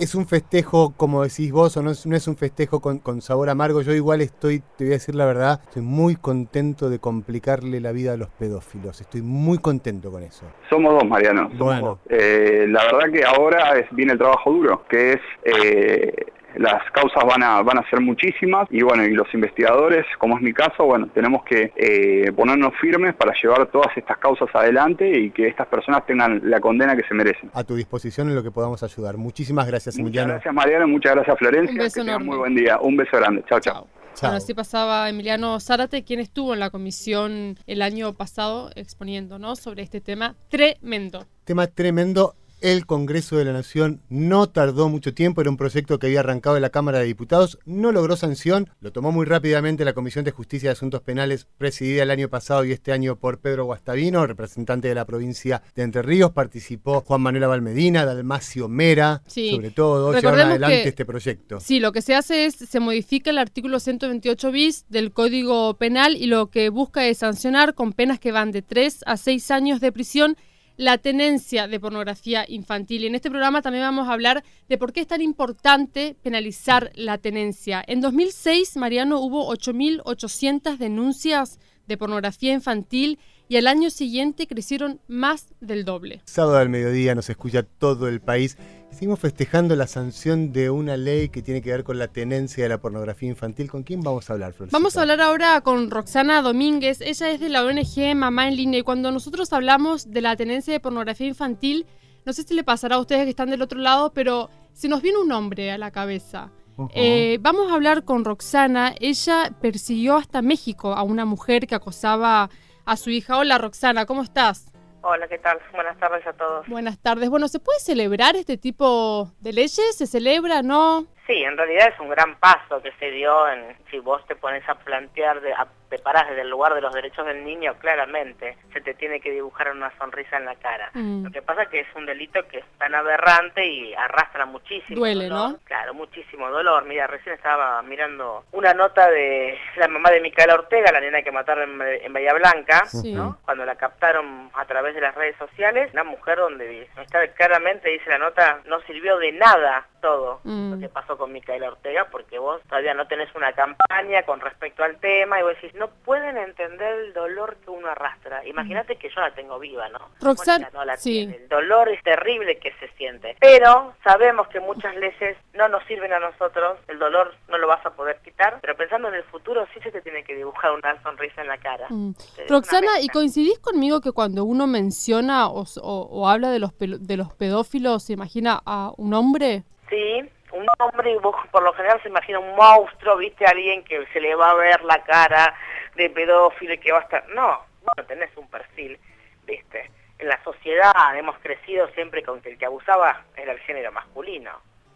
Es 0.00 0.14
un 0.14 0.26
festejo, 0.26 0.94
como 0.96 1.22
decís 1.22 1.52
vos, 1.52 1.76
o 1.76 1.82
no 1.82 1.90
es, 1.90 2.06
no 2.06 2.16
es 2.16 2.26
un 2.26 2.36
festejo 2.36 2.80
con, 2.80 3.20
sabor 3.20 3.50
amargo. 3.50 3.82
Yo 3.82 3.92
igual 3.92 4.22
estoy, 4.22 4.60
te 4.78 4.84
voy 4.84 4.92
a 4.92 4.96
decir 4.96 5.14
la 5.14 5.26
verdad, 5.26 5.60
estoy 5.62 5.82
muy 5.82 6.16
contento 6.16 6.88
de 6.88 6.98
complicarle 6.98 7.80
la 7.80 7.92
vida 7.92 8.14
a 8.14 8.16
los 8.16 8.30
pedófilos. 8.30 9.00
Estoy 9.00 9.20
muy 9.20 9.58
contento 9.58 10.10
con 10.10 10.22
eso. 10.22 10.46
Somos 10.70 10.94
dos, 10.94 11.04
Mariano. 11.06 11.50
bueno. 11.58 11.98
Eh, 12.08 12.66
la 12.68 12.84
verdad 12.84 13.12
que 13.12 13.24
ahora 13.24 13.78
es, 13.78 13.86
viene 13.90 14.12
el 14.12 14.18
trabajo 14.18 14.50
duro, 14.50 14.84
que 14.88 15.12
es 15.12 15.20
eh, 15.44 16.14
las 16.56 16.82
causas 16.92 17.24
van 17.24 17.42
a, 17.42 17.62
van 17.62 17.78
a 17.78 17.90
ser 17.90 18.00
muchísimas 18.00 18.66
y 18.70 18.82
bueno, 18.82 19.04
y 19.04 19.12
los 19.12 19.32
investigadores, 19.34 20.06
como 20.18 20.36
es 20.36 20.42
mi 20.42 20.52
caso, 20.52 20.84
bueno, 20.84 21.08
tenemos 21.14 21.44
que 21.44 21.72
eh, 21.76 22.32
ponernos 22.32 22.72
firmes 22.80 23.14
para 23.14 23.32
llevar 23.40 23.66
todas 23.66 23.96
estas 23.96 24.18
causas 24.18 24.48
adelante 24.54 25.18
y 25.18 25.30
que 25.30 25.48
estas 25.48 25.66
personas 25.66 26.06
tengan 26.06 26.40
la 26.44 26.60
condena 26.60 26.96
que 26.96 27.02
se 27.04 27.14
merecen. 27.14 27.50
A 27.54 27.64
tu 27.64 27.74
disposición 27.74 28.28
en 28.28 28.34
lo 28.34 28.42
que 28.42 28.50
podamos 28.50 28.82
ayudar. 28.82 29.16
Muchísimas 29.16 29.66
gracias, 29.66 29.98
Emiliano. 29.98 30.34
Muchas 30.34 30.44
gracias, 30.44 30.54
Mariano, 30.54 30.88
muchas 30.88 31.14
gracias, 31.14 31.38
Florencia. 31.38 31.72
Un 31.72 31.78
beso 31.78 32.04
que 32.04 32.18
muy 32.18 32.36
buen 32.36 32.54
día. 32.54 32.78
Un 32.80 32.96
beso 32.96 33.16
grande. 33.16 33.44
Chao, 33.48 33.60
chao. 33.60 33.86
Bueno, 34.20 34.36
así 34.36 34.54
pasaba 34.54 35.08
Emiliano 35.08 35.58
Zárate, 35.60 36.04
quien 36.04 36.20
estuvo 36.20 36.52
en 36.52 36.60
la 36.60 36.70
comisión 36.70 37.56
el 37.66 37.80
año 37.80 38.12
pasado 38.14 38.70
exponiendo 38.74 39.38
¿no? 39.38 39.56
sobre 39.56 39.82
este 39.82 40.00
tema 40.00 40.36
tremendo. 40.48 41.26
Tema 41.44 41.66
tremendo 41.68 42.34
el 42.60 42.86
Congreso 42.86 43.36
de 43.36 43.44
la 43.44 43.52
Nación 43.52 44.00
no 44.08 44.48
tardó 44.48 44.88
mucho 44.88 45.14
tiempo, 45.14 45.40
era 45.40 45.50
un 45.50 45.56
proyecto 45.56 45.98
que 45.98 46.06
había 46.06 46.20
arrancado 46.20 46.56
en 46.56 46.62
la 46.62 46.70
Cámara 46.70 46.98
de 46.98 47.06
Diputados, 47.06 47.58
no 47.64 47.92
logró 47.92 48.16
sanción, 48.16 48.70
lo 48.80 48.92
tomó 48.92 49.12
muy 49.12 49.26
rápidamente 49.26 49.84
la 49.84 49.92
Comisión 49.92 50.24
de 50.24 50.30
Justicia 50.30 50.68
y 50.68 50.72
Asuntos 50.72 51.02
Penales, 51.02 51.46
presidida 51.58 52.02
el 52.02 52.10
año 52.10 52.28
pasado 52.28 52.64
y 52.64 52.72
este 52.72 52.92
año 52.92 53.16
por 53.16 53.38
Pedro 53.40 53.64
Guastavino, 53.64 54.26
representante 54.26 54.88
de 54.88 54.94
la 54.94 55.04
provincia 55.04 55.62
de 55.74 55.82
Entre 55.82 56.02
Ríos, 56.02 56.32
participó 56.32 57.00
Juan 57.00 57.22
Manuel 57.22 57.48
Valmedina, 57.48 58.04
Dalmacio 58.04 58.68
Mera, 58.68 59.22
sobre 59.26 59.70
todo, 59.70 60.12
llevaron 60.12 60.40
adelante 60.40 60.88
este 60.88 61.04
proyecto. 61.04 61.60
Sí, 61.60 61.80
lo 61.80 61.92
que 61.92 62.02
se 62.02 62.14
hace 62.14 62.44
es, 62.44 62.54
se 62.54 62.80
modifica 62.80 63.30
el 63.30 63.38
artículo 63.38 63.80
128 63.80 64.52
bis 64.52 64.86
del 64.88 65.12
Código 65.12 65.74
Penal 65.74 66.16
y 66.16 66.26
lo 66.26 66.50
que 66.50 66.68
busca 66.68 67.06
es 67.06 67.18
sancionar 67.18 67.74
con 67.74 67.92
penas 67.92 68.18
que 68.18 68.32
van 68.32 68.52
de 68.52 68.62
3 68.62 69.04
a 69.06 69.16
6 69.16 69.50
años 69.50 69.80
de 69.80 69.92
prisión 69.92 70.36
la 70.80 70.96
tenencia 70.96 71.68
de 71.68 71.78
pornografía 71.78 72.46
infantil. 72.48 73.04
Y 73.04 73.08
en 73.08 73.14
este 73.14 73.28
programa 73.28 73.60
también 73.60 73.84
vamos 73.84 74.08
a 74.08 74.14
hablar 74.14 74.42
de 74.66 74.78
por 74.78 74.94
qué 74.94 75.02
es 75.02 75.06
tan 75.06 75.20
importante 75.20 76.16
penalizar 76.22 76.90
la 76.94 77.18
tenencia. 77.18 77.84
En 77.86 78.00
2006, 78.00 78.78
Mariano, 78.78 79.20
hubo 79.20 79.54
8.800 79.54 80.78
denuncias 80.78 81.58
de 81.86 81.98
pornografía 81.98 82.54
infantil 82.54 83.18
y 83.46 83.58
al 83.58 83.66
año 83.66 83.90
siguiente 83.90 84.46
crecieron 84.46 85.00
más 85.06 85.48
del 85.60 85.84
doble. 85.84 86.22
Sábado 86.24 86.56
al 86.56 86.70
mediodía 86.70 87.14
nos 87.14 87.28
escucha 87.28 87.62
todo 87.62 88.08
el 88.08 88.22
país. 88.22 88.56
Seguimos 88.90 89.20
festejando 89.20 89.76
la 89.76 89.86
sanción 89.86 90.52
de 90.52 90.68
una 90.68 90.96
ley 90.96 91.28
que 91.30 91.42
tiene 91.42 91.62
que 91.62 91.70
ver 91.70 91.84
con 91.84 91.98
la 91.98 92.08
tenencia 92.08 92.64
de 92.64 92.68
la 92.68 92.78
pornografía 92.78 93.28
infantil. 93.28 93.70
¿Con 93.70 93.82
quién 93.82 94.02
vamos 94.02 94.28
a 94.28 94.34
hablar, 94.34 94.52
Flor? 94.52 94.68
Vamos 94.72 94.96
a 94.96 95.02
hablar 95.02 95.20
ahora 95.20 95.60
con 95.62 95.90
Roxana 95.90 96.42
Domínguez. 96.42 97.00
Ella 97.00 97.30
es 97.30 97.40
de 97.40 97.48
la 97.48 97.64
ONG 97.64 98.14
Mamá 98.14 98.48
en 98.48 98.56
Línea 98.56 98.80
y 98.80 98.82
cuando 98.82 99.10
nosotros 99.10 99.52
hablamos 99.52 100.10
de 100.10 100.20
la 100.20 100.36
tenencia 100.36 100.72
de 100.72 100.80
pornografía 100.80 101.26
infantil, 101.26 101.86
no 102.26 102.32
sé 102.32 102.42
si 102.42 102.54
le 102.54 102.64
pasará 102.64 102.96
a 102.96 103.00
ustedes 103.00 103.24
que 103.24 103.30
están 103.30 103.48
del 103.48 103.62
otro 103.62 103.78
lado, 103.78 104.12
pero 104.12 104.50
se 104.72 104.88
nos 104.88 105.00
viene 105.00 105.18
un 105.18 105.28
nombre 105.28 105.70
a 105.70 105.78
la 105.78 105.90
cabeza. 105.90 106.50
Eh, 106.94 107.38
vamos 107.40 107.70
a 107.70 107.74
hablar 107.74 108.04
con 108.04 108.24
Roxana. 108.24 108.94
Ella 109.00 109.54
persiguió 109.60 110.16
hasta 110.16 110.42
México 110.42 110.94
a 110.94 111.02
una 111.02 111.24
mujer 111.24 111.66
que 111.66 111.74
acosaba 111.74 112.50
a 112.84 112.96
su 112.96 113.10
hija. 113.10 113.38
Hola 113.38 113.58
Roxana, 113.58 114.04
¿cómo 114.04 114.22
estás? 114.22 114.69
Hola, 115.02 115.28
¿qué 115.28 115.38
tal? 115.38 115.58
Buenas 115.72 115.98
tardes 115.98 116.26
a 116.26 116.32
todos. 116.34 116.68
Buenas 116.68 116.98
tardes. 117.00 117.30
Bueno, 117.30 117.48
¿se 117.48 117.58
puede 117.58 117.78
celebrar 117.80 118.36
este 118.36 118.58
tipo 118.58 119.32
de 119.40 119.52
leyes? 119.52 119.96
¿Se 119.96 120.06
celebra, 120.06 120.62
no? 120.62 121.06
Sí, 121.26 121.42
en 121.42 121.56
realidad 121.56 121.88
es 121.94 122.00
un 122.00 122.10
gran 122.10 122.38
paso 122.38 122.82
que 122.82 122.92
se 122.98 123.10
dio 123.10 123.48
en, 123.48 123.76
si 123.90 123.98
vos 123.98 124.24
te 124.26 124.36
pones 124.36 124.68
a 124.68 124.74
plantear, 124.74 125.40
de, 125.40 125.52
a 125.54 125.66
te 125.90 125.98
parás 125.98 126.28
desde 126.28 126.42
el 126.42 126.48
lugar 126.50 126.72
de 126.74 126.80
los 126.80 126.94
derechos 126.94 127.26
del 127.26 127.44
niño, 127.44 127.74
claramente 127.80 128.56
se 128.72 128.80
te 128.80 128.94
tiene 128.94 129.20
que 129.20 129.30
dibujar 129.32 129.70
una 129.72 129.90
sonrisa 129.98 130.36
en 130.36 130.44
la 130.46 130.54
cara. 130.54 130.90
Mm. 130.94 131.24
Lo 131.24 131.30
que 131.30 131.42
pasa 131.42 131.64
es 131.64 131.68
que 131.68 131.80
es 131.80 131.88
un 131.96 132.06
delito 132.06 132.46
que 132.48 132.58
es 132.58 132.64
tan 132.78 132.94
aberrante 132.94 133.66
y 133.66 133.92
arrastra 133.94 134.46
muchísimo 134.46 135.00
Duele, 135.00 135.28
dolor. 135.28 135.50
¿no? 135.50 135.58
Claro, 135.64 135.92
muchísimo 135.94 136.48
dolor. 136.50 136.84
Mira, 136.84 137.06
recién 137.06 137.34
estaba 137.34 137.82
mirando 137.82 138.44
una 138.52 138.72
nota 138.72 139.10
de 139.10 139.58
la 139.76 139.88
mamá 139.88 140.10
de 140.10 140.20
Micaela 140.20 140.54
Ortega, 140.54 140.92
la 140.92 141.00
nena 141.00 141.22
que 141.22 141.32
mataron 141.32 141.80
en, 141.82 142.04
en 142.04 142.12
Bahía 142.12 142.32
Blanca, 142.34 142.84
Sí. 142.86 143.12
¿no? 143.12 143.38
Cuando 143.44 143.64
la 143.64 143.74
captaron 143.76 144.50
a 144.54 144.64
través 144.66 144.94
de 144.94 145.00
las 145.00 145.14
redes 145.14 145.36
sociales, 145.36 145.90
una 145.92 146.04
mujer 146.04 146.38
donde 146.38 146.88
está 147.02 147.26
claramente, 147.34 147.90
dice 147.90 148.08
la 148.10 148.18
nota, 148.18 148.60
no 148.66 148.80
sirvió 148.82 149.18
de 149.18 149.32
nada 149.32 149.86
todo 150.00 150.40
Mm. 150.44 150.72
lo 150.74 150.78
que 150.80 150.88
pasó 150.88 151.18
con 151.18 151.32
Micaela 151.32 151.68
Ortega, 151.68 152.06
porque 152.10 152.38
vos 152.38 152.62
todavía 152.68 152.94
no 152.94 153.06
tenés 153.06 153.28
una 153.34 153.52
campaña 153.52 154.22
con 154.22 154.40
respecto 154.40 154.82
al 154.82 154.98
tema, 154.98 155.38
y 155.38 155.42
vos 155.42 155.54
decís, 155.60 155.74
no 155.80 155.88
pueden 156.04 156.36
entender 156.36 157.00
el 157.00 157.12
dolor 157.12 157.56
que 157.64 157.70
uno 157.70 157.88
arrastra. 157.88 158.46
Imagínate 158.46 158.94
que 158.96 159.08
yo 159.08 159.20
la 159.20 159.32
tengo 159.34 159.58
viva, 159.58 159.88
¿no? 159.88 159.98
Roxana, 160.20 160.70
no 160.72 160.84
la 160.84 160.96
sí. 160.96 161.10
tiene. 161.12 161.36
El 161.36 161.48
dolor 161.48 161.88
es 161.88 162.00
terrible 162.04 162.58
que 162.58 162.72
se 162.78 162.86
siente. 162.96 163.36
Pero 163.40 163.94
sabemos 164.04 164.46
que 164.48 164.60
muchas 164.60 164.94
leyes 164.96 165.36
no 165.54 165.66
nos 165.68 165.82
sirven 165.84 166.12
a 166.12 166.20
nosotros, 166.20 166.78
el 166.86 166.98
dolor 166.98 167.34
no 167.48 167.58
lo 167.58 167.66
vas 167.66 167.84
a 167.84 167.90
poder 167.90 168.18
quitar, 168.22 168.58
pero 168.60 168.76
pensando 168.76 169.08
en 169.08 169.14
el 169.14 169.24
futuro 169.24 169.66
sí 169.74 169.80
se 169.80 169.90
te 169.90 170.02
tiene 170.02 170.22
que 170.22 170.36
dibujar 170.36 170.70
una 170.72 171.02
sonrisa 171.02 171.40
en 171.40 171.48
la 171.48 171.58
cara. 171.58 171.86
Mm. 171.88 172.12
Roxana, 172.48 173.00
¿y 173.00 173.08
coincidís 173.08 173.58
conmigo 173.58 174.00
que 174.00 174.12
cuando 174.12 174.44
uno 174.44 174.66
menciona 174.66 175.48
o, 175.48 175.64
o- 175.82 176.08
o 176.10 176.28
habla 176.28 176.50
de 176.50 176.58
los, 176.58 176.72
de 176.78 177.16
los 177.16 177.32
pedófilos, 177.34 178.04
se 178.04 178.12
imagina 178.12 178.60
a 178.66 178.92
un 178.96 179.14
hombre? 179.14 179.64
Sí, 179.88 180.22
un 180.52 180.66
hombre, 180.78 181.16
vos 181.18 181.36
por 181.50 181.62
lo 181.62 181.72
general 181.72 182.00
se 182.02 182.08
imagina 182.08 182.38
un 182.38 182.54
monstruo, 182.56 183.16
viste, 183.16 183.44
alguien 183.44 183.84
que 183.84 184.06
se 184.12 184.20
le 184.20 184.34
va 184.34 184.50
a 184.50 184.54
ver 184.54 184.82
la 184.84 185.02
cara 185.04 185.54
de 185.94 186.10
pedófilo 186.10 186.74
y 186.74 186.78
que 186.78 186.92
va 186.92 186.98
a 186.98 187.02
estar... 187.02 187.28
No, 187.28 187.64
vos 187.82 187.94
no 187.96 188.04
tenés 188.04 188.30
un 188.36 188.48
perfil, 188.48 188.98
viste. 189.44 189.90
En 190.18 190.28
la 190.28 190.42
sociedad 190.44 191.16
hemos 191.16 191.38
crecido 191.38 191.88
siempre 191.88 192.22
con 192.22 192.40
que 192.40 192.50
el 192.50 192.58
que 192.58 192.66
abusaba 192.66 193.24
era 193.36 193.52
el 193.52 193.58
género 193.60 193.90
masculino. 193.92 194.50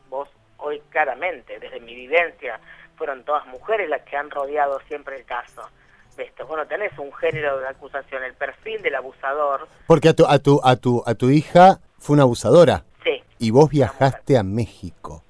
Vos 0.09 0.29
hoy 0.59 0.83
claramente, 0.91 1.59
desde 1.59 1.81
mi 1.81 1.95
vivencia, 1.95 2.61
fueron 2.97 3.25
todas 3.25 3.47
mujeres 3.47 3.89
las 3.89 4.03
que 4.03 4.17
han 4.17 4.31
rodeado 4.31 4.81
siempre 4.89 5.17
el 5.17 5.25
caso. 5.25 5.69
¿Viste? 6.17 6.43
Vos 6.45 6.57
no 6.57 6.67
tenés 6.67 6.97
un 6.99 7.13
género 7.15 7.59
de 7.59 7.69
acusación, 7.69 8.23
el 8.23 8.35
perfil 8.35 8.81
del 8.83 8.95
abusador, 8.95 9.67
Porque 9.87 10.11
a 10.11 10.15
tu, 10.15 10.27
a 10.27 10.39
tu, 10.39 10.61
a 10.63 10.77
tu, 10.77 11.03
a 11.05 11.15
tu 11.15 11.31
hija 11.31 11.81
fue 11.99 12.15
una 12.15 12.23
abusadora 12.23 12.85
sí, 13.03 13.23
y 13.39 13.51
vos 13.51 13.69
viajaste 13.69 14.39
a 14.39 14.45
México. 14.45 15.25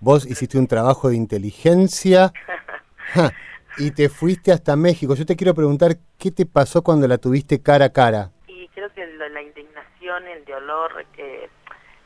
Vos 0.00 0.26
hiciste 0.26 0.58
un 0.58 0.66
trabajo 0.66 1.08
de 1.10 1.16
inteligencia 1.16 2.32
ja, 3.14 3.32
y 3.78 3.90
te 3.92 4.08
fuiste 4.08 4.52
hasta 4.52 4.76
México. 4.76 5.14
Yo 5.14 5.26
te 5.26 5.36
quiero 5.36 5.54
preguntar 5.54 5.96
qué 6.18 6.30
te 6.30 6.46
pasó 6.46 6.82
cuando 6.82 7.06
la 7.06 7.18
tuviste 7.18 7.62
cara 7.62 7.86
a 7.86 7.92
cara. 7.92 8.30
Y 8.46 8.68
creo 8.68 8.92
que 8.94 9.06
la 9.06 9.42
indignación, 9.42 10.26
el 10.26 10.44
dolor, 10.44 11.04
que... 11.14 11.48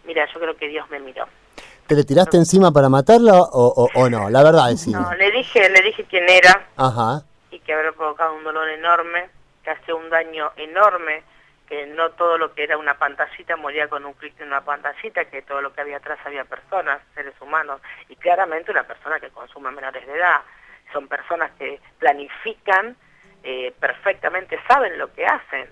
Mira, 0.05 0.27
yo 0.33 0.39
creo 0.41 0.57
que 0.57 0.69
Dios 0.69 0.89
me 0.91 1.01
miró. 1.01 1.25
¿Te 1.87 1.95
le 1.95 2.05
tiraste 2.05 2.37
encima 2.37 2.73
para 2.73 2.89
matarla 2.89 3.35
o, 3.41 3.49
o- 3.85 3.89
o 3.95 4.11
no? 4.11 4.29
La 4.31 4.43
verdad, 4.43 4.69
decime. 4.71 4.99
No, 5.01 5.15
le 5.15 5.31
dije, 5.31 5.69
le 5.71 5.83
dije 5.83 6.05
quién 6.09 6.29
era 6.29 6.67
Ajá. 6.77 7.25
y 7.51 7.59
que 7.61 7.73
había 7.75 7.93
provocado 7.93 8.35
un 8.35 8.43
dolor 8.45 8.69
enorme, 8.71 9.29
que 9.63 9.71
hacía 9.71 9.95
un 9.95 10.09
daño 10.11 10.51
enorme, 10.57 11.23
no 11.89 12.11
todo 12.11 12.39
lo 12.39 12.55
que 12.55 12.65
era 12.65 12.77
una 12.77 12.99
pantallita 12.99 13.57
moría 13.57 13.89
con 13.89 14.05
un 14.05 14.15
clic 14.15 14.37
de 14.37 14.45
una 14.45 14.63
pantallita, 14.63 15.25
que 15.27 15.43
todo 15.43 15.61
lo 15.61 15.73
que 15.73 15.81
había 15.81 15.99
atrás 15.99 16.19
había 16.25 16.45
personas, 16.45 17.01
seres 17.15 17.35
humanos, 17.41 17.81
y 18.09 18.17
claramente 18.17 18.71
una 18.71 18.85
persona 18.85 19.21
que 19.21 19.31
consume 19.31 19.71
menores 19.71 20.07
de 20.07 20.15
edad. 20.15 20.43
Son 20.93 21.09
personas 21.09 21.51
que 21.59 21.81
planifican 21.99 22.97
eh, 23.43 23.73
perfectamente, 23.79 24.59
saben 24.69 24.99
lo 24.99 25.13
que 25.13 25.27
hacen, 25.27 25.69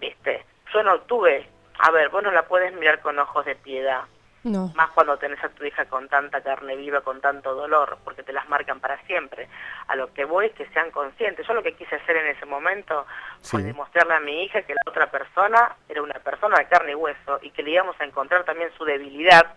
¿viste? 0.00 0.44
Yo 0.72 0.82
no 0.82 1.00
tuve, 1.02 1.48
a 1.78 1.90
ver, 1.90 2.08
vos 2.08 2.22
no 2.22 2.30
la 2.30 2.42
puedes 2.42 2.72
mirar 2.74 3.00
con 3.00 3.18
ojos 3.18 3.44
de 3.44 3.54
piedad, 3.54 4.04
No. 4.46 4.72
más 4.76 4.90
cuando 4.90 5.18
tenés 5.18 5.42
a 5.42 5.48
tu 5.48 5.64
hija 5.64 5.86
con 5.86 6.08
tanta 6.08 6.40
carne 6.40 6.76
viva, 6.76 7.00
con 7.00 7.20
tanto 7.20 7.52
dolor, 7.52 7.98
porque 8.04 8.22
te 8.22 8.32
las 8.32 8.48
marcan 8.48 8.78
para 8.78 8.96
siempre. 9.06 9.48
A 9.88 9.96
lo 9.96 10.12
que 10.12 10.24
voy 10.24 10.46
es 10.46 10.52
que 10.52 10.68
sean 10.68 10.92
conscientes. 10.92 11.44
Yo 11.48 11.52
lo 11.52 11.64
que 11.64 11.74
quise 11.74 11.96
hacer 11.96 12.16
en 12.16 12.28
ese 12.28 12.46
momento 12.46 13.06
fue 13.42 13.64
demostrarle 13.64 14.14
a 14.14 14.20
mi 14.20 14.44
hija 14.44 14.62
que 14.62 14.74
la 14.74 14.82
otra 14.86 15.10
persona 15.10 15.74
era 15.88 16.00
una 16.00 16.14
persona 16.20 16.58
de 16.58 16.66
carne 16.66 16.92
y 16.92 16.94
hueso 16.94 17.40
y 17.42 17.50
que 17.50 17.64
le 17.64 17.72
íbamos 17.72 18.00
a 18.00 18.04
encontrar 18.04 18.44
también 18.44 18.70
su 18.78 18.84
debilidad, 18.84 19.56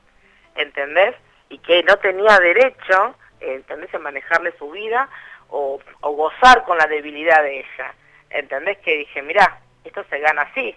¿entendés? 0.56 1.16
Y 1.50 1.60
que 1.60 1.84
no 1.84 1.98
tenía 1.98 2.40
derecho, 2.40 3.16
¿entendés?, 3.40 3.94
en 3.94 4.02
manejarle 4.02 4.58
su 4.58 4.72
vida 4.72 5.08
o, 5.50 5.80
o 6.02 6.12
gozar 6.14 6.64
con 6.64 6.80
la 6.80 6.88
debilidad 6.88 7.44
de 7.44 7.60
ella. 7.60 7.94
¿Entendés? 8.32 8.80
Que 8.80 8.98
dije, 8.98 9.22
mirá, 9.22 9.60
esto 9.84 10.04
se 10.10 10.18
gana 10.20 10.42
así. 10.44 10.76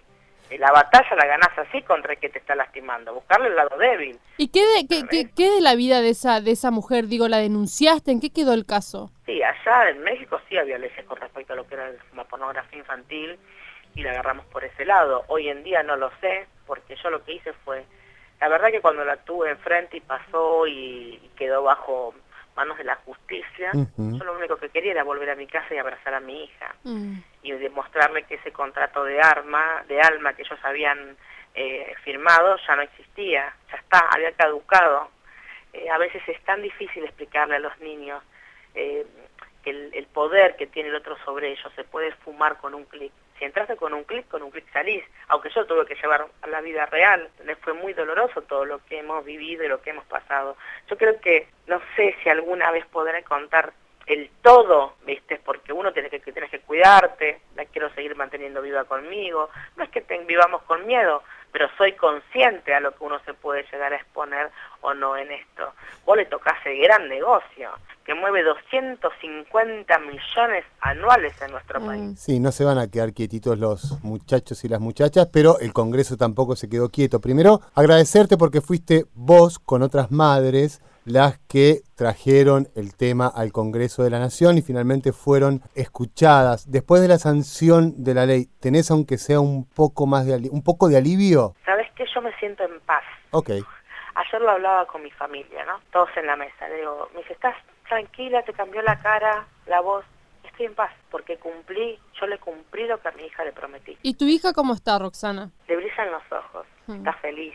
Eh, 0.52 0.59
La 0.59 0.71
batalla 0.73 1.16
la 1.16 1.26
ganás 1.26 1.56
así 1.59 1.82
contra 1.82 2.12
el 2.12 2.18
que 2.21 2.28
te 2.28 2.38
está 2.38 2.54
lastimando, 2.54 3.14
buscarle 3.14 3.49
el 3.49 3.56
lado 3.56 3.76
débil. 3.78 4.18
¿Y 4.37 4.49
qué 4.49 4.61
de, 4.66 4.87
qué, 4.88 5.02
qué- 5.09 5.30
qué 5.35 5.50
de 5.50 5.61
la 5.61 5.75
vida 5.75 6.00
de 6.00 6.11
esa, 6.11 6.40
de 6.40 6.50
esa 6.52 6.71
mujer? 6.71 7.06
Digo, 7.06 7.28
¿la 7.28 7.38
denunciaste? 7.38 8.11
¿En 8.11 8.21
qué 8.21 8.30
quedó 8.30 8.52
el 8.54 8.66
caso? 8.66 9.11
Sí, 9.26 9.42
allá 9.42 9.88
en 9.90 10.02
México 10.02 10.40
sí 10.49 10.56
había 10.59 10.78
leyes 10.78 11.04
con 11.06 11.18
respecto 11.18 11.52
a 11.52 11.56
lo 11.56 11.66
que 11.66 11.75
era 11.75 11.90
la 12.14 12.25
pornografía 12.25 12.78
infantil 12.78 13.38
y 13.94 14.02
la 14.02 14.11
agarramos 14.11 14.47
por 14.47 14.64
ese 14.64 14.85
lado. 14.85 15.25
Hoy 15.28 15.49
en 15.49 15.62
día 15.64 15.82
no 15.82 15.97
lo 15.97 16.11
sé, 16.21 16.47
porque 16.66 16.97
yo 17.02 17.11
lo 17.11 17.25
que 17.25 17.32
hice 17.35 17.52
fue, 17.64 17.85
la 18.40 18.49
verdad 18.49 18.71
que 18.71 18.80
cuando 18.80 19.04
la 19.04 19.16
tuve 19.18 19.50
enfrente 19.50 19.97
y 19.99 20.00
pasó 20.00 20.66
y, 20.66 21.21
y 21.23 21.30
quedó 21.37 21.62
bajo 21.62 22.14
manos 22.56 22.76
de 22.78 22.85
la 22.85 22.97
justicia, 22.97 23.71
yo 24.18 24.25
lo 24.25 24.35
único 24.37 24.56
que 24.56 24.68
quería 24.68 24.92
era 24.92 25.04
volver 25.04 25.30
a 25.30 25.37
mi 25.37 25.47
casa 25.47 25.75
y 25.75 25.78
abrazar 25.78 26.14
a 26.14 26.21
mi 26.21 26.44
hija 26.44 26.75
Mm. 26.85 27.14
y 27.42 27.52
demostrarle 27.52 28.25
que 28.25 28.35
ese 28.35 28.52
contrato 28.52 29.04
de 29.04 29.21
arma, 29.21 29.85
de 29.88 30.00
alma 30.00 30.35
que 30.35 30.42
ellos 30.42 30.59
habían 30.62 31.16
eh, 31.54 31.94
firmado 32.04 32.56
ya 32.66 32.76
no 32.76 32.82
existía, 32.82 33.54
ya 33.71 33.76
está, 33.76 33.99
había 34.11 34.32
caducado. 34.32 35.11
Eh, 35.73 35.88
a 35.90 35.99
veces 35.99 36.23
es 36.26 36.40
tan 36.44 36.62
difícil 36.62 37.04
explicarle 37.04 37.56
a 37.56 37.61
los 37.61 37.78
niños 37.80 38.23
eh, 38.75 39.06
que 39.62 39.71
el, 39.71 39.90
el 39.94 40.06
poder 40.06 40.56
que 40.56 40.66
tiene 40.66 40.88
el 40.88 40.94
otro 40.97 41.16
sobre 41.25 41.52
ellos 41.52 41.71
se 41.76 41.85
puede 41.85 42.12
fumar 42.16 42.56
con 42.59 42.75
un 42.75 42.85
clic. 42.85 43.12
Si 43.42 43.46
entraste 43.46 43.75
con 43.75 43.92
un 43.92 44.04
clic, 44.04 44.28
con 44.28 44.40
un 44.44 44.52
clic 44.52 44.72
salís, 44.72 45.02
aunque 45.26 45.50
yo 45.50 45.66
tuve 45.66 45.84
que 45.84 45.96
llevar 45.96 46.28
a 46.42 46.46
la 46.46 46.61
vida 46.61 46.87
real, 46.87 47.28
fue 47.62 47.72
muy 47.72 47.92
doloroso 47.92 48.42
todo 48.42 48.64
lo 48.64 48.78
que 48.84 49.00
hemos 49.00 49.25
vivido 49.25 49.64
y 49.64 49.68
lo 49.68 49.82
que 49.82 49.90
hemos 49.90 50.04
pasado. 50.04 50.56
Yo 50.88 50.96
creo 50.96 51.20
que 51.20 51.49
no 51.66 51.80
sé 51.96 52.14
si 52.22 52.28
alguna 52.28 52.70
vez 52.70 52.87
podré 52.87 53.25
contar 53.25 53.72
el 54.06 54.30
todo, 54.42 54.94
¿viste? 55.04 55.40
Porque 55.44 55.72
uno 55.72 55.92
tiene 55.92 56.08
que, 56.08 56.20
que 56.20 56.30
tienes 56.30 56.52
que 56.52 56.61
cuidarte, 56.61 57.40
la 57.56 57.64
quiero 57.64 57.92
seguir 57.94 58.14
manteniendo 58.14 58.62
viva 58.62 58.84
conmigo. 58.84 59.50
No 59.75 59.82
es 59.82 59.90
que 59.90 60.02
te- 60.02 60.18
vivamos 60.18 60.62
con 60.62 60.87
miedo, 60.87 61.25
pero 61.52 61.68
soy 61.76 61.92
consciente 61.92 62.75
a 62.75 62.80
lo 62.80 62.92
que 62.92 63.04
uno 63.04 63.18
se 63.25 63.35
puede 63.35 63.64
llegar 63.71 63.92
a 63.92 63.97
exponer 63.97 64.50
o 64.80 64.94
no 64.94 65.16
en 65.16 65.30
esto. 65.30 65.73
Vos 66.06 66.16
le 66.16 66.25
tocás 66.26 66.54
el 66.64 66.80
gran 66.80 67.09
negocio, 67.09 67.71
que 68.04 68.14
mueve 68.14 68.42
250 68.42 69.99
millones 69.99 70.64
anuales 70.80 71.35
en 71.42 71.50
nuestro 71.52 71.80
Mm. 71.80 71.87
país. 71.87 72.21
Sí, 72.21 72.40
no 72.40 72.52
se 72.52 72.64
van 72.64 72.78
a 72.78 72.88
quedar 72.90 73.12
quietitos 73.12 73.59
los 73.59 74.02
muchachos 74.02 74.64
y 74.64 74.68
las 74.68 74.80
muchachas, 74.80 75.28
pero 75.32 75.59
el 75.61 75.73
Congreso 75.73 76.16
tampoco 76.16 76.56
se 76.56 76.68
quedó 76.68 76.88
quieto. 76.88 77.21
Primero, 77.21 77.61
agradecerte 77.75 78.37
porque 78.37 78.61
fuiste 78.61 79.04
vos 79.14 79.59
con 79.59 79.82
otras 79.82 80.11
madres 80.11 80.80
las 81.04 81.38
que 81.49 81.80
trajeron 81.97 82.68
el 82.76 82.94
tema 82.97 83.26
al 83.26 83.52
Congreso 83.52 84.02
de 84.02 84.11
la 84.11 84.18
Nación 84.18 84.59
y 84.59 84.62
finalmente 84.62 85.12
fueron 85.12 85.62
escuchadas. 85.75 86.71
Después 86.71 87.02
de 87.02 87.09
la 87.09 87.18
sanción 87.18 88.02
de 88.04 88.14
la 88.14 88.26
ley, 88.26 88.47
¿tenés 88.61 88.90
aunque 88.90 89.18
sea 89.18 89.40
un 89.40 89.64
poco 89.68 90.06
más 90.06 90.26
de 90.26 90.35
ali- 90.35 90.49
un 90.50 90.62
poco 90.62 90.88
de 90.88 90.97
alivio? 90.97 91.54
¿Sabes 91.64 91.88
qué? 91.97 92.04
Yo 92.14 92.21
me 92.23 92.32
siento 92.38 92.64
en 92.64 92.80
paz. 92.80 93.02
Ok. 93.30 93.50
Ayer 94.14 94.40
lo 94.42 94.50
hablaba 94.50 94.87
con 94.87 95.02
mi 95.02 95.11
familia, 95.11 95.64
¿no? 95.64 95.80
Todos 95.92 96.11
en 96.16 96.26
la 96.26 96.37
mesa. 96.37 96.68
Le 96.68 96.76
digo, 96.76 97.09
me 97.14 97.21
dice, 97.21 97.32
¿estás 97.32 97.56
tranquila? 97.88 98.42
¿Te 98.44 98.52
cambió 98.52 98.82
la 98.82 99.00
cara, 99.00 99.47
la 99.66 99.80
voz? 99.80 100.04
Estoy 100.44 100.66
en 100.66 100.75
paz, 100.75 100.90
porque 101.11 101.38
cumplí, 101.38 101.99
yo 102.21 102.26
le 102.26 102.38
cumplí 102.38 102.87
lo 102.87 103.00
que 103.00 103.09
a 103.09 103.12
mi 103.12 103.23
hija 103.25 103.42
le 103.44 103.52
prometí. 103.52 103.97
¿Y 104.02 104.14
tu 104.14 104.26
hija 104.26 104.52
cómo 104.52 104.75
está, 104.75 104.99
Roxana? 104.99 105.50
Le 105.66 105.76
brillan 105.76 106.11
los 106.12 106.23
ojos, 106.30 106.66
Mm. 106.88 106.97
está 106.97 107.12
feliz. 107.14 107.54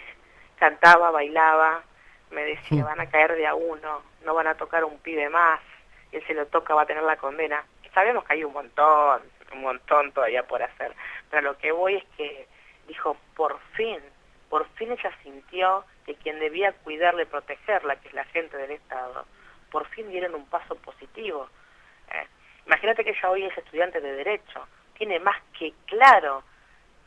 Cantaba, 0.59 1.11
bailaba, 1.11 1.83
me 2.31 2.43
decía, 2.43 2.83
van 2.83 2.99
a 2.99 3.09
caer 3.09 3.35
de 3.35 3.47
a 3.47 3.55
uno, 3.55 4.01
no 4.23 4.33
van 4.33 4.47
a 4.47 4.55
tocar 4.55 4.83
un 4.83 4.97
pibe 4.99 5.29
más, 5.29 5.61
y 6.11 6.17
él 6.17 6.23
se 6.27 6.33
lo 6.33 6.45
toca, 6.47 6.73
va 6.73 6.83
a 6.83 6.85
tener 6.85 7.03
la 7.03 7.17
condena. 7.17 7.63
Sabemos 7.93 8.23
que 8.25 8.33
hay 8.33 8.43
un 8.43 8.53
montón, 8.53 9.21
un 9.53 9.61
montón 9.61 10.11
todavía 10.11 10.43
por 10.43 10.61
hacer, 10.61 10.93
pero 11.29 11.41
lo 11.41 11.57
que 11.57 11.71
voy 11.71 11.95
es 11.95 12.05
que 12.15 12.47
dijo, 12.87 13.17
por 13.35 13.59
fin, 13.75 13.99
por 14.49 14.67
fin 14.75 14.91
ella 14.91 15.11
sintió 15.23 15.83
que 16.05 16.15
quien 16.15 16.39
debía 16.39 16.73
cuidarla 16.73 17.23
y 17.23 17.25
protegerla, 17.25 17.95
que 17.97 18.09
es 18.09 18.13
la 18.13 18.25
gente 18.25 18.55
del 18.57 18.71
Estado, 18.71 19.25
por 19.71 19.87
fin 19.87 20.09
dieron 20.09 20.35
un 20.35 20.45
paso 20.45 20.75
positivo. 20.75 21.49
Eh, 22.13 22.27
Imagínate 22.67 23.05
que 23.05 23.11
ella 23.11 23.29
hoy 23.29 23.45
es 23.45 23.57
estudiante 23.57 24.01
de 24.01 24.13
Derecho, 24.13 24.67
tiene 24.97 25.19
más 25.19 25.37
que 25.57 25.73
claro 25.85 26.43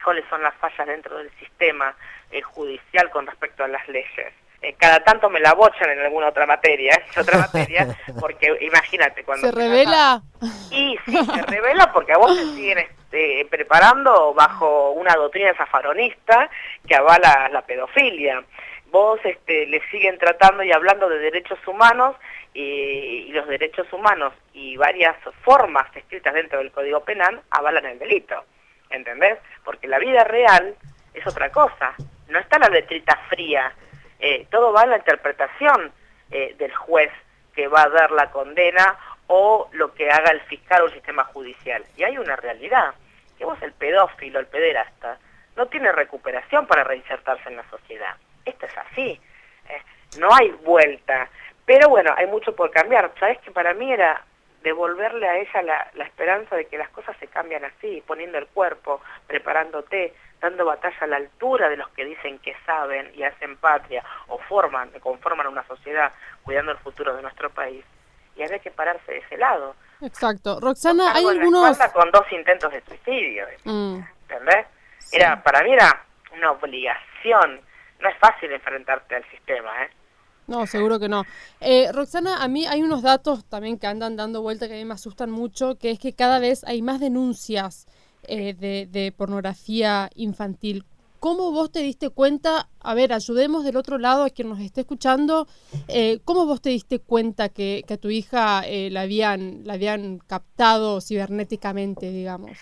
cuáles 0.02 0.24
son 0.30 0.42
las 0.42 0.54
fallas 0.54 0.86
dentro 0.86 1.18
del 1.18 1.30
sistema 1.32 1.94
eh, 2.30 2.40
judicial 2.40 3.10
con 3.10 3.26
respecto 3.26 3.62
a 3.62 3.68
las 3.68 3.86
leyes. 3.88 4.32
Eh, 4.62 4.74
cada 4.76 5.02
tanto 5.02 5.30
me 5.30 5.40
la 5.40 5.54
bochan 5.54 5.88
en 5.90 6.00
alguna 6.00 6.28
otra 6.28 6.46
materia, 6.46 6.92
en 7.14 7.22
otra 7.22 7.38
materia, 7.52 7.96
porque 8.18 8.56
imagínate 8.60 9.24
cuando... 9.24 9.48
¿Se 9.48 9.54
revela? 9.54 10.22
Y 10.70 10.98
sí, 11.06 11.16
se 11.16 11.42
revela 11.42 11.90
porque 11.92 12.12
a 12.12 12.18
vos 12.18 12.36
te 12.36 12.44
siguen 12.44 12.78
este, 12.78 13.46
preparando 13.50 14.34
bajo 14.34 14.90
una 14.90 15.14
doctrina 15.14 15.54
zafaronista 15.56 16.50
que 16.86 16.94
avala 16.94 17.48
la 17.50 17.62
pedofilia. 17.62 18.44
Vos 18.90 19.20
este, 19.24 19.66
le 19.66 19.80
siguen 19.88 20.18
tratando 20.18 20.62
y 20.62 20.72
hablando 20.72 21.08
de 21.08 21.18
derechos 21.20 21.58
humanos 21.66 22.16
y, 22.52 22.60
y 22.60 23.32
los 23.32 23.46
derechos 23.48 23.90
humanos 23.92 24.34
y 24.52 24.76
varias 24.76 25.16
formas 25.42 25.86
escritas 25.96 26.34
dentro 26.34 26.58
del 26.58 26.72
Código 26.72 27.00
Penal 27.00 27.40
avalan 27.50 27.86
el 27.86 27.98
delito, 27.98 28.44
¿entendés? 28.90 29.38
Porque 29.64 29.88
la 29.88 29.98
vida 29.98 30.24
real 30.24 30.74
es 31.14 31.26
otra 31.26 31.50
cosa, 31.50 31.94
no 32.28 32.38
está 32.38 32.58
la 32.58 32.68
letrita 32.68 33.16
fría, 33.28 33.72
eh, 34.20 34.46
todo 34.50 34.72
va 34.72 34.84
en 34.84 34.90
la 34.90 34.98
interpretación 34.98 35.92
eh, 36.30 36.54
del 36.58 36.74
juez 36.74 37.10
que 37.54 37.68
va 37.68 37.82
a 37.82 37.88
dar 37.88 38.10
la 38.12 38.30
condena 38.30 38.96
o 39.26 39.68
lo 39.72 39.94
que 39.94 40.10
haga 40.10 40.30
el 40.30 40.40
fiscal 40.42 40.82
o 40.82 40.86
el 40.86 40.92
sistema 40.92 41.24
judicial. 41.24 41.84
Y 41.96 42.04
hay 42.04 42.18
una 42.18 42.36
realidad, 42.36 42.94
que 43.38 43.44
vos 43.44 43.60
el 43.62 43.72
pedófilo, 43.72 44.38
el 44.38 44.46
pederasta, 44.46 45.18
no 45.56 45.66
tiene 45.66 45.92
recuperación 45.92 46.66
para 46.66 46.84
reinsertarse 46.84 47.48
en 47.48 47.56
la 47.56 47.68
sociedad. 47.70 48.16
Esto 48.44 48.66
es 48.66 48.76
así, 48.76 49.20
eh, 49.68 49.82
no 50.18 50.34
hay 50.34 50.50
vuelta. 50.64 51.28
Pero 51.64 51.88
bueno, 51.88 52.12
hay 52.16 52.26
mucho 52.26 52.54
por 52.54 52.70
cambiar. 52.70 53.12
Sabes 53.18 53.38
que 53.38 53.50
para 53.50 53.74
mí 53.74 53.92
era 53.92 54.22
devolverle 54.62 55.28
a 55.28 55.38
ella 55.38 55.62
la, 55.62 55.90
la 55.94 56.04
esperanza 56.04 56.56
de 56.56 56.66
que 56.66 56.76
las 56.76 56.88
cosas 56.90 57.16
se 57.18 57.28
cambian 57.28 57.64
así, 57.64 58.02
poniendo 58.06 58.38
el 58.38 58.46
cuerpo, 58.48 59.00
preparándote, 59.26 60.12
dando 60.40 60.64
batalla 60.64 60.96
a 61.00 61.06
la 61.06 61.16
altura 61.16 61.68
de 61.68 61.76
los 61.76 61.88
que 61.90 62.04
dicen 62.04 62.38
que 62.38 62.54
saben 62.64 63.10
y 63.14 63.22
hacen 63.22 63.56
patria 63.56 64.02
o 64.28 64.38
forman, 64.48 64.90
conforman 65.00 65.46
una 65.46 65.66
sociedad 65.66 66.12
cuidando 66.42 66.72
el 66.72 66.78
futuro 66.78 67.14
de 67.14 67.22
nuestro 67.22 67.50
país. 67.50 67.84
Y 68.36 68.42
había 68.42 68.58
que 68.58 68.70
pararse 68.70 69.12
de 69.12 69.18
ese 69.18 69.36
lado. 69.36 69.74
Exacto. 70.00 70.58
Roxana, 70.60 71.12
hay 71.14 71.26
algunos... 71.26 71.76
con 71.92 72.10
dos 72.10 72.24
intentos 72.32 72.72
de 72.72 72.80
suicidio, 72.82 73.46
Mm, 73.64 74.00
¿entendés? 74.22 74.66
Era, 75.12 75.42
para 75.42 75.62
mí 75.62 75.72
era 75.72 76.04
una 76.34 76.52
obligación. 76.52 77.60
No 78.00 78.08
es 78.08 78.16
fácil 78.18 78.50
enfrentarte 78.52 79.16
al 79.16 79.24
sistema, 79.30 79.84
¿eh? 79.84 79.90
No, 80.46 80.66
seguro 80.66 80.98
que 80.98 81.08
no. 81.08 81.24
Eh, 81.60 81.92
Roxana, 81.92 82.42
a 82.42 82.48
mí 82.48 82.66
hay 82.66 82.82
unos 82.82 83.02
datos 83.02 83.44
también 83.44 83.78
que 83.78 83.86
andan 83.86 84.16
dando 84.16 84.42
vuelta 84.42 84.66
que 84.66 84.74
a 84.74 84.76
mí 84.78 84.84
me 84.84 84.94
asustan 84.94 85.30
mucho, 85.30 85.78
que 85.78 85.90
es 85.90 85.98
que 85.98 86.14
cada 86.14 86.38
vez 86.40 86.64
hay 86.64 86.82
más 86.82 86.98
denuncias 86.98 87.86
eh, 88.28 88.54
de, 88.54 88.86
de 88.86 89.12
pornografía 89.12 90.10
infantil. 90.14 90.84
¿Cómo 91.20 91.52
vos 91.52 91.70
te 91.70 91.80
diste 91.80 92.08
cuenta? 92.08 92.70
A 92.80 92.94
ver, 92.94 93.12
ayudemos 93.12 93.62
del 93.62 93.76
otro 93.76 93.98
lado 93.98 94.24
a 94.24 94.30
quien 94.30 94.48
nos 94.48 94.58
esté 94.58 94.80
escuchando. 94.80 95.46
eh, 95.88 96.18
¿Cómo 96.24 96.46
vos 96.46 96.62
te 96.62 96.70
diste 96.70 96.98
cuenta 96.98 97.50
que, 97.50 97.82
que 97.86 97.94
a 97.94 97.98
tu 97.98 98.08
hija 98.08 98.62
eh, 98.66 98.88
la, 98.90 99.02
habían, 99.02 99.60
la 99.64 99.74
habían 99.74 100.18
captado 100.20 100.98
cibernéticamente, 101.02 102.10
digamos? 102.10 102.58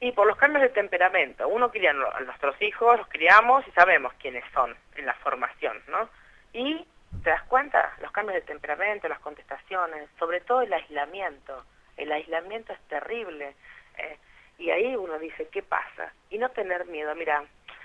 Y 0.00 0.12
por 0.12 0.26
los 0.26 0.36
cambios 0.36 0.62
de 0.62 0.68
temperamento. 0.68 1.48
Uno 1.48 1.70
cría 1.70 1.92
a 1.92 2.20
nuestros 2.20 2.60
hijos, 2.60 2.98
los 2.98 3.08
criamos 3.08 3.64
y 3.66 3.70
sabemos 3.70 4.12
quiénes 4.20 4.44
son 4.52 4.76
en 4.96 5.06
la 5.06 5.14
formación, 5.14 5.78
¿no? 5.88 6.10
Y 6.52 6.84
te 7.24 7.30
das 7.30 7.44
cuenta, 7.44 7.94
los 8.02 8.12
cambios 8.12 8.34
de 8.34 8.42
temperamento, 8.42 9.08
las 9.08 9.20
contestaciones, 9.20 10.10
sobre 10.18 10.40
todo 10.40 10.60
el 10.60 10.72
aislamiento. 10.72 11.64
El 11.96 12.12
aislamiento 12.12 12.74
es 12.74 12.80
terrible. 12.88 13.54
eh, 13.96 14.18
y 14.58 14.70
ahí 14.70 14.94
uno 14.96 15.18
dice, 15.18 15.48
¿qué 15.50 15.62
pasa? 15.62 16.12
Y 16.30 16.38
no 16.38 16.48
tener 16.50 16.86
miedo. 16.86 17.14
Mira, 17.14 17.44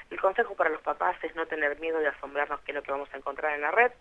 el 0.09 0.19
consejo 0.19 0.55
para 0.55 0.69
los 0.69 0.81
papás 0.81 1.15
es 1.23 1.35
no 1.35 1.45
tener 1.47 1.79
miedo 1.79 1.99
de 1.99 2.07
asombrarnos 2.07 2.61
qué 2.61 2.71
es 2.71 2.75
lo 2.75 2.83
que 2.83 2.91
vamos 2.91 3.09
a 3.13 3.17
encontrar 3.17 3.53
en 3.55 3.61
la 3.61 3.71
red. 3.71 3.91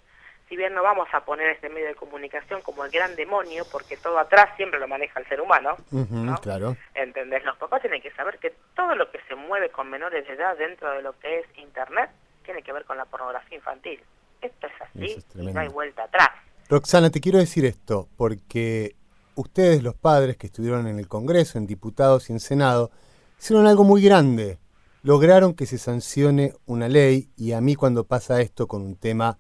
Si 0.49 0.57
bien 0.57 0.75
no 0.75 0.83
vamos 0.83 1.09
a 1.13 1.25
poner 1.25 1.51
este 1.51 1.69
medio 1.69 1.89
de 1.89 1.97
comunicación 1.97 2.63
como 2.63 2.85
el 2.85 2.91
gran 2.93 3.17
demonio, 3.17 3.65
porque 3.73 3.97
todo 3.97 4.17
atrás 4.19 4.51
siempre 4.57 4.79
lo 4.79 4.87
maneja 4.87 5.19
el 5.19 5.27
ser 5.27 5.41
humano, 5.41 5.77
¿no? 5.91 6.37
Claro. 6.37 6.77
¿Entendés? 6.95 7.45
Los 7.45 7.57
papás 7.57 7.81
tienen 7.81 8.01
que 8.01 8.13
saber 8.13 8.39
que 8.39 8.55
todo 8.77 8.95
lo 8.95 9.11
que 9.11 9.19
se 9.27 9.35
mueve 9.35 9.71
con 9.71 9.91
menores 9.91 10.25
de 10.25 10.35
edad 10.35 10.57
dentro 10.57 10.93
de 10.93 11.03
lo 11.03 11.19
que 11.19 11.41
es 11.41 11.47
Internet 11.59 12.11
tiene 12.45 12.63
que 12.63 12.73
ver 12.73 12.85
con 12.85 12.97
la 12.97 13.07
pornografía 13.07 13.57
infantil. 13.57 14.01
Esto 14.41 14.69
es 14.69 14.81
así 14.81 15.05
es 15.05 15.27
y 15.35 15.53
no 15.53 15.61
hay 15.61 15.69
vuelta 15.69 16.05
atrás. 16.05 16.31
Roxana, 16.69 17.11
te 17.11 17.21
quiero 17.21 17.39
decir 17.39 17.65
esto, 17.65 18.07
porque 18.17 18.95
ustedes, 19.37 19.83
los 19.83 19.95
padres 19.95 20.37
que 20.37 20.49
estuvieron 20.49 20.89
en 20.89 20.99
el 20.99 21.07
Congreso, 21.07 21.59
en 21.59 21.67
diputados 21.67 22.29
y 22.29 22.33
en 22.33 22.41
Senado, 22.41 22.91
hicieron 23.39 23.67
algo 23.67 23.85
muy 23.85 24.03
grande. 24.03 24.59
Lograron 25.03 25.55
que 25.55 25.67
se 25.67 25.79
sancione 25.79 26.55
una 26.67 26.89
ley 26.89 27.31
y 27.37 27.53
a 27.53 27.61
mí 27.61 27.77
cuando 27.77 28.05
pasa 28.05 28.41
esto 28.41 28.67
con 28.67 28.83
un 28.83 28.97
tema 28.97 29.39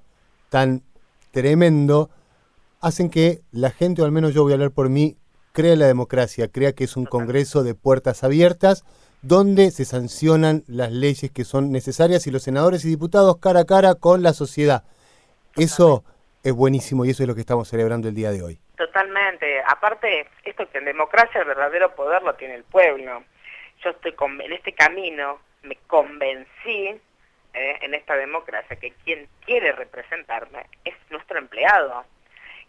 tan 0.48 0.84
tremendo, 1.32 2.10
hacen 2.80 3.10
que 3.10 3.42
la 3.50 3.70
gente, 3.70 4.02
o 4.02 4.04
al 4.04 4.12
menos 4.12 4.32
yo 4.32 4.42
voy 4.42 4.52
a 4.52 4.54
hablar 4.54 4.70
por 4.70 4.88
mí, 4.88 5.16
crea 5.52 5.72
en 5.72 5.80
la 5.80 5.86
democracia, 5.86 6.48
crea 6.48 6.72
que 6.72 6.84
es 6.84 6.96
un 6.96 7.06
Congreso 7.06 7.64
de 7.64 7.74
puertas 7.74 8.22
abiertas, 8.22 8.84
donde 9.22 9.70
se 9.70 9.84
sancionan 9.84 10.62
las 10.68 10.92
leyes 10.92 11.30
que 11.32 11.44
son 11.44 11.73
necesarias 11.73 12.26
y 12.26 12.30
los 12.30 12.44
senadores 12.44 12.84
y 12.84 12.88
diputados 12.88 13.38
cara 13.38 13.60
a 13.60 13.64
cara 13.64 13.94
con 13.97 14.23
la 14.23 14.34
sociedad. 14.34 14.84
Eso 15.56 16.04
es 16.42 16.52
buenísimo 16.52 17.04
y 17.04 17.10
eso 17.10 17.25
es 17.25 17.26
lo 17.26 17.34
que 17.34 17.40
estamos 17.40 17.68
celebrando 17.68 18.08
el 18.08 18.14
día 18.14 18.30
de 18.30 18.42
hoy. 18.42 18.60
Totalmente. 18.97 19.63
Aparte, 19.67 20.26
esto 20.43 20.71
que 20.71 20.78
en 20.78 20.87
democracia 20.87 21.43
el 21.43 21.47
verdadero 21.47 21.95
poder 21.95 22.23
lo 22.23 22.35
tiene 22.35 22.54
el 22.54 22.65
pueblo. 22.65 23.25
Yo 23.85 23.91
estoy 23.91 24.13
con, 24.13 24.41
en 24.41 24.54
este 24.54 24.73
camino, 24.73 25.39
me 25.65 25.76
convencí 25.87 26.99
eh, 27.52 27.78
en 27.82 27.93
esta 27.93 28.17
democracia 28.17 28.76
que 28.76 28.93
quien 29.04 29.28
quiere 29.45 29.73
representarme 29.73 30.65
es 30.82 30.95
nuestro 31.11 31.37
empleado. 31.37 32.06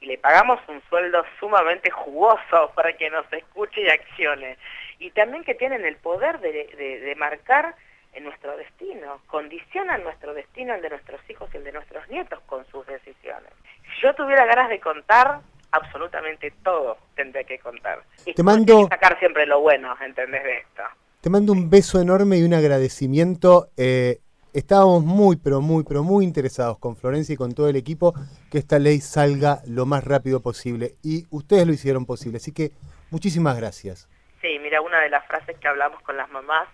Y 0.02 0.08
le 0.08 0.18
pagamos 0.18 0.60
un 0.68 0.84
sueldo 0.90 1.24
sumamente 1.40 1.92
jugoso 1.92 2.72
para 2.76 2.92
que 2.92 3.10
nos 3.10 3.32
escuche 3.32 3.84
y 3.84 3.90
accione. 3.90 4.58
Y 5.00 5.12
también 5.12 5.46
que 5.46 5.56
tienen 5.56 5.86
el 5.86 5.96
poder 5.96 6.42
de, 6.42 7.16
marcar 7.16 7.74
en 8.12 8.26
nuestro 8.26 8.58
destino, 8.58 9.22
condicionan 9.28 10.04
nuestro 10.04 10.34
destino, 10.34 10.76
el 10.76 10.82
de 10.82 10.90
nuestros 10.90 11.22
hijos 11.30 11.50
y 11.54 11.58
el 11.58 11.64
de 11.64 11.72
nuestros 11.72 12.06
nietos 12.10 12.42
con 12.48 12.66
sus 12.68 12.86
decisiones. 12.86 13.54
Si 13.84 14.02
yo 14.02 14.14
tuviera 14.14 14.46
ganas 14.46 14.68
de 14.68 14.82
contar, 14.82 15.40
absolutamente 15.72 16.52
todo 16.64 16.98
tendría 17.16 17.44
que 17.44 17.60
contar. 17.60 18.04
Y 18.26 18.34
Te 18.34 18.44
mando- 18.44 18.88
sacar 18.88 19.18
siempre 19.20 19.46
lo 19.46 19.60
bueno, 19.62 19.96
¿entendés 20.02 20.44
de 20.44 20.58
esto? 20.60 20.84
Te 21.22 21.30
mando 21.30 21.52
un 21.52 21.70
beso 21.70 22.00
enorme 22.00 22.38
y 22.38 22.44
un 22.44 22.54
agradecimiento. 22.54 23.70
Eh, 23.76 24.20
estábamos 24.54 25.04
muy, 25.04 25.36
pero 25.36 25.62
muy, 25.62 25.84
pero 25.84 26.04
muy 26.04 26.24
interesados 26.24 26.78
con 26.80 26.96
Florencia 26.96 27.34
y 27.34 27.38
con 27.38 27.54
todo 27.54 27.68
el 27.70 27.76
equipo 27.76 28.14
que 28.52 28.58
esta 28.60 28.80
ley 28.80 29.00
salga 29.02 29.60
lo 29.68 29.86
más 29.86 30.04
rápido 30.04 30.42
posible. 30.42 30.94
Y 31.04 31.26
ustedes 31.32 31.68
lo 31.68 31.74
hicieron 31.74 32.06
posible. 32.06 32.38
Así 32.38 32.54
que 32.54 32.72
muchísimas 33.12 33.58
gracias. 33.58 34.08
Sí, 34.42 34.60
mira, 34.62 34.82
una 34.82 35.02
de 35.02 35.10
las 35.10 35.26
frases 35.28 35.58
que 35.60 35.68
hablamos 35.68 36.02
con 36.04 36.16
las 36.16 36.30
mamás, 36.30 36.68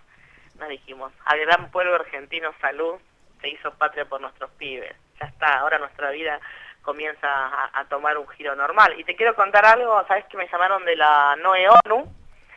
nos 0.60 0.68
dijimos, 0.68 1.12
al 1.24 1.40
gran 1.40 1.70
pueblo 1.70 1.94
argentino 1.96 2.50
salud, 2.60 2.94
se 3.40 3.48
hizo 3.48 3.72
patria 3.74 4.04
por 4.04 4.20
nuestros 4.20 4.50
pibes. 4.52 4.94
Ya 5.20 5.26
está, 5.26 5.58
ahora 5.58 5.78
nuestra 5.78 6.10
vida 6.10 6.38
comienza 6.84 7.26
a, 7.28 7.70
a 7.80 7.84
tomar 7.86 8.16
un 8.18 8.28
giro 8.28 8.54
normal. 8.54 8.94
Y 8.98 9.04
te 9.04 9.16
quiero 9.16 9.34
contar 9.34 9.64
algo, 9.66 10.02
¿sabes 10.06 10.24
que 10.30 10.36
me 10.36 10.46
llamaron 10.52 10.84
de 10.84 10.96
la 10.96 11.34
NOE 11.42 11.66
ONU? 11.84 12.04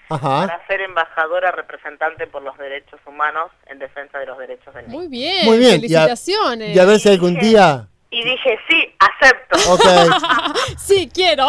Ajá. 0.10 0.48
para 0.48 0.66
ser 0.68 0.80
embajadora 0.80 1.52
representante 1.52 2.28
por 2.28 2.42
los 2.42 2.58
derechos 2.58 2.98
humanos 3.06 3.52
en 3.66 3.78
defensa 3.78 4.18
de 4.20 4.26
los 4.26 4.38
derechos 4.38 4.74
del 4.74 4.88
niño. 4.88 4.98
Muy 5.00 5.10
bien, 5.10 5.44
Muy 5.46 5.58
bien. 5.58 5.72
Y 5.72 5.94
a- 5.96 6.06
felicitaciones. 6.06 6.74
Y 6.76 6.80
a 6.80 6.86
ver 6.86 6.98
si 7.00 7.10
algún 7.10 7.34
día. 7.38 7.88
Y 8.10 8.24
dije, 8.24 8.58
sí, 8.70 8.96
acepto. 9.00 9.58
Sí, 10.78 11.10
quiero. 11.13 11.48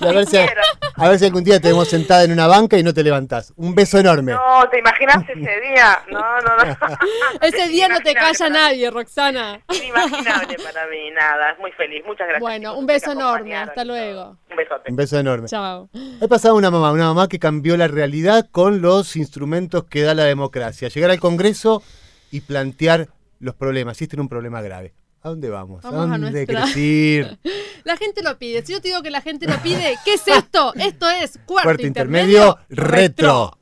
Y 0.00 0.04
a 0.04 0.12
ver 0.12 0.26
si, 0.26 0.36
Quiero. 0.36 0.62
a 0.96 1.08
ver 1.08 1.18
si 1.18 1.26
algún 1.26 1.44
día 1.44 1.60
te 1.60 1.68
vemos 1.68 1.88
sentada 1.88 2.24
en 2.24 2.32
una 2.32 2.46
banca 2.48 2.76
y 2.76 2.82
no 2.82 2.92
te 2.92 3.02
levantás. 3.04 3.52
Un 3.56 3.74
beso 3.74 3.98
enorme. 3.98 4.32
No, 4.32 4.68
¿te 4.70 4.78
imaginas 4.80 5.18
ese 5.28 5.60
día? 5.60 6.02
No, 6.10 6.20
no, 6.40 6.56
no. 6.56 6.76
Ese 7.40 7.68
día 7.68 7.88
no 7.88 8.00
te 8.00 8.14
calla 8.14 8.48
nadie, 8.48 8.90
Roxana. 8.90 9.60
Inimaginable 9.72 10.56
para 10.58 10.86
mí, 10.88 11.10
nada. 11.12 11.56
Muy 11.60 11.70
feliz. 11.72 12.02
Muchas 12.04 12.26
gracias. 12.26 12.40
Bueno, 12.40 12.76
un 12.76 12.86
beso 12.86 13.14
me 13.14 13.20
enorme. 13.20 13.56
Hasta 13.56 13.84
luego. 13.84 14.36
Un 14.50 14.56
besote. 14.56 14.90
Un 14.90 14.96
beso 14.96 15.18
enorme. 15.18 15.48
Chao. 15.48 15.88
He 16.20 16.28
pasado 16.28 16.56
una 16.56 16.70
mamá, 16.70 16.90
una 16.92 17.06
mamá 17.06 17.28
que 17.28 17.38
cambió 17.38 17.76
la 17.76 17.88
realidad 17.88 18.48
con 18.50 18.80
los 18.82 19.16
instrumentos 19.16 19.84
que 19.84 20.02
da 20.02 20.14
la 20.14 20.24
democracia. 20.24 20.88
Llegar 20.88 21.10
al 21.10 21.20
Congreso 21.20 21.82
y 22.30 22.40
plantear 22.40 23.08
los 23.38 23.54
problemas. 23.54 23.96
Si 23.96 24.04
este 24.04 24.16
era 24.16 24.22
un 24.22 24.28
problema 24.28 24.62
grave. 24.62 24.94
¿A 25.24 25.28
dónde 25.28 25.48
vamos? 25.50 25.82
Vamos 25.82 26.00
a 26.00 26.02
¿A 26.14 26.18
dónde 26.18 26.30
nuestra- 26.46 26.46
querés 26.64 26.76
ir? 26.76 27.38
La 27.84 27.96
gente 27.96 28.22
lo 28.22 28.38
pide. 28.38 28.64
Si 28.64 28.72
yo 28.72 28.80
te 28.80 28.88
digo 28.88 29.02
que 29.02 29.10
la 29.10 29.20
gente 29.20 29.46
lo 29.46 29.56
pide, 29.62 29.96
¿qué 30.04 30.14
es 30.14 30.26
esto? 30.28 30.72
Esto 30.74 31.08
es 31.10 31.38
cuarto, 31.46 31.64
Cuarto 31.66 31.86
intermedio 31.86 32.56
retro. 32.68 33.58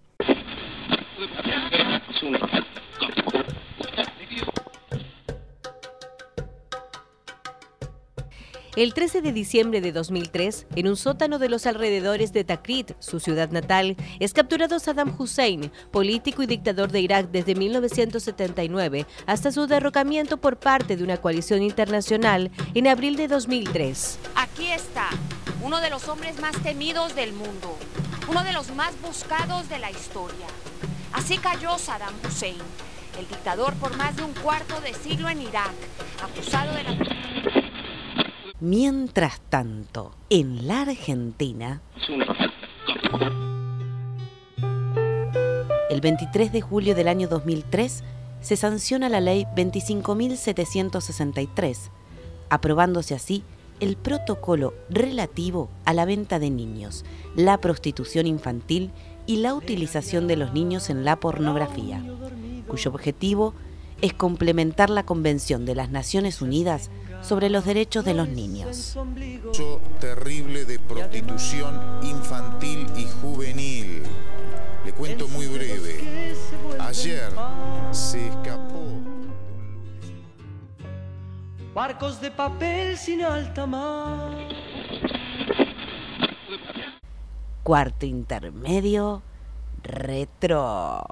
El 8.76 8.94
13 8.94 9.20
de 9.20 9.33
diciembre 9.33 9.80
de 9.80 9.90
2003, 9.90 10.68
en 10.76 10.87
un 10.87 10.96
sótano 10.96 11.40
de 11.40 11.48
los 11.48 11.66
alrededores 11.66 12.33
de 12.33 12.44
Takrit, 12.44 12.92
su 13.00 13.18
ciudad 13.18 13.50
natal, 13.50 13.96
es 14.20 14.33
capturado 14.33 14.78
Saddam 14.78 15.12
Hussein, 15.18 15.72
político 15.90 16.44
y 16.44 16.46
dictador 16.46 16.92
de 16.92 17.00
Irak 17.00 17.30
desde 17.33 17.56
1979 17.56 19.06
hasta 19.26 19.50
su 19.50 19.66
derrocamiento 19.66 20.37
por 20.37 20.56
parte 20.56 20.96
de 20.96 21.02
una 21.02 21.16
coalición 21.16 21.62
internacional 21.62 22.52
en 22.74 22.87
abril 22.87 23.16
de 23.16 23.26
2003. 23.26 24.20
Aquí 24.37 24.68
está, 24.68 25.09
uno 25.64 25.80
de 25.80 25.90
los 25.90 26.06
hombres 26.06 26.38
más 26.40 26.56
temidos 26.62 27.16
del 27.16 27.33
mundo, 27.33 27.76
uno 28.28 28.44
de 28.44 28.52
los 28.52 28.72
más 28.76 28.92
buscados 29.02 29.68
de 29.68 29.80
la 29.80 29.90
historia. 29.90 30.46
Así 31.12 31.38
cayó 31.38 31.76
Saddam 31.76 32.14
Hussein, 32.24 32.54
el 33.18 33.26
dictador 33.26 33.74
por 33.74 33.96
más 33.96 34.14
de 34.14 34.22
un 34.22 34.33
cuarto 34.33 34.80
de 34.80 34.94
siglo 34.94 35.28
en 35.28 35.42
Irak, 35.42 35.72
acusado 36.22 36.72
de 36.72 36.85
la... 36.85 37.19
Mientras 38.61 39.40
tanto, 39.49 40.12
en 40.29 40.66
la 40.66 40.83
Argentina, 40.83 41.81
el 45.88 46.03
23 46.03 46.53
de 46.53 46.61
julio 46.61 46.94
del 46.94 47.09
año 47.09 47.27
2003 47.27 48.05
se 48.42 48.57
sanciona 48.57 49.09
la 49.09 49.23
ley 49.23 49.46
25.763, 49.57 51.88
aprobándose 52.51 53.14
así 53.14 53.42
el 53.81 53.96
protocolo 53.96 54.75
relativo 54.90 55.70
a 55.87 55.94
la 55.94 56.05
venta 56.05 56.38
de 56.38 56.51
niños, 56.51 57.07
la 57.35 57.62
prostitución 57.62 58.27
infantil 58.27 58.90
y 59.27 59.37
la 59.37 59.55
utilización 59.55 60.29
de 60.29 60.37
los 60.37 60.53
niños 60.53 60.90
en 60.90 61.07
la 61.07 61.16
pornografía, 61.16 62.05
cuyo 62.68 62.90
objetivo 62.90 63.55
es 63.55 63.69
complementar 64.08 64.90
la 64.90 65.04
Convención 65.04 65.66
de 65.66 65.74
las 65.74 65.90
Naciones 65.90 66.40
Unidas 66.40 66.90
sobre 67.22 67.50
los 67.50 67.64
derechos 67.64 68.04
de 68.04 68.14
los 68.14 68.28
niños. 68.28 68.96
Hecho 69.48 69.80
terrible 70.00 70.64
de 70.64 70.78
prostitución 70.78 71.78
infantil 72.02 72.86
y 72.96 73.04
juvenil. 73.20 74.02
Le 74.84 74.92
cuento 74.92 75.28
muy 75.28 75.46
breve. 75.46 76.34
Ayer 76.78 77.30
se 77.90 78.28
escapó. 78.28 78.84
Barcos 81.74 82.20
de 82.20 82.30
papel 82.30 82.96
sin 82.96 83.22
alta 83.22 83.66
mar. 83.66 84.30
Cuarto 87.62 88.06
intermedio, 88.06 89.22
retro. 89.82 91.04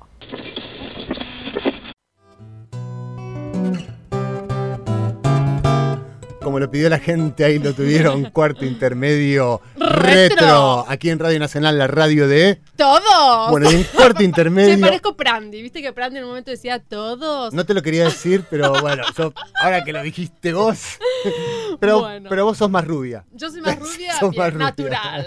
Como 6.43 6.61
lo 6.61 6.71
pidió 6.71 6.89
la 6.89 6.99
gente, 6.99 7.45
ahí 7.45 7.59
lo 7.59 7.75
tuvieron, 7.75 8.25
cuarto 8.33 8.65
intermedio 8.65 9.61
retro. 9.77 9.99
Retro. 9.99 10.85
Aquí 10.89 11.11
en 11.11 11.19
Radio 11.19 11.39
Nacional, 11.39 11.77
la 11.77 11.89
radio 11.89 12.27
de. 12.27 12.59
¡Todos! 12.75 13.51
Bueno, 13.51 13.71
y 13.71 13.75
en 13.75 13.85
cuarto 13.85 14.23
intermedio. 14.23 14.75
Sí, 14.77 14.81
parezco 14.81 15.15
Prandi. 15.15 15.61
Viste 15.61 15.83
que 15.83 15.93
Prandi 15.93 16.17
en 16.19 16.25
un 16.25 16.31
momento 16.31 16.51
decía 16.51 16.79
todos. 16.79 17.53
No 17.53 17.67
te 17.67 17.75
lo 17.75 17.83
quería 17.83 18.05
decir, 18.05 18.45
pero 18.49 18.73
bueno, 18.81 19.03
yo, 19.17 19.35
ahora 19.61 19.85
que 19.85 19.93
lo 19.93 20.03
dijiste 20.03 20.55
vos. 20.55 20.79
Pero, 21.81 22.01
Bueno. 22.01 22.31
pero 22.31 22.47
vos 22.47 22.57
sos 22.57 22.71
más 22.71 22.87
rubia. 22.87 23.25
Yo 23.33 23.51
soy 23.51 23.61
más 23.61 23.79
rubia, 23.79 24.19
Sos 24.19 24.31
bien, 24.31 24.43
más 24.43 24.55
rubia. 24.55 24.67
natural. 24.69 25.27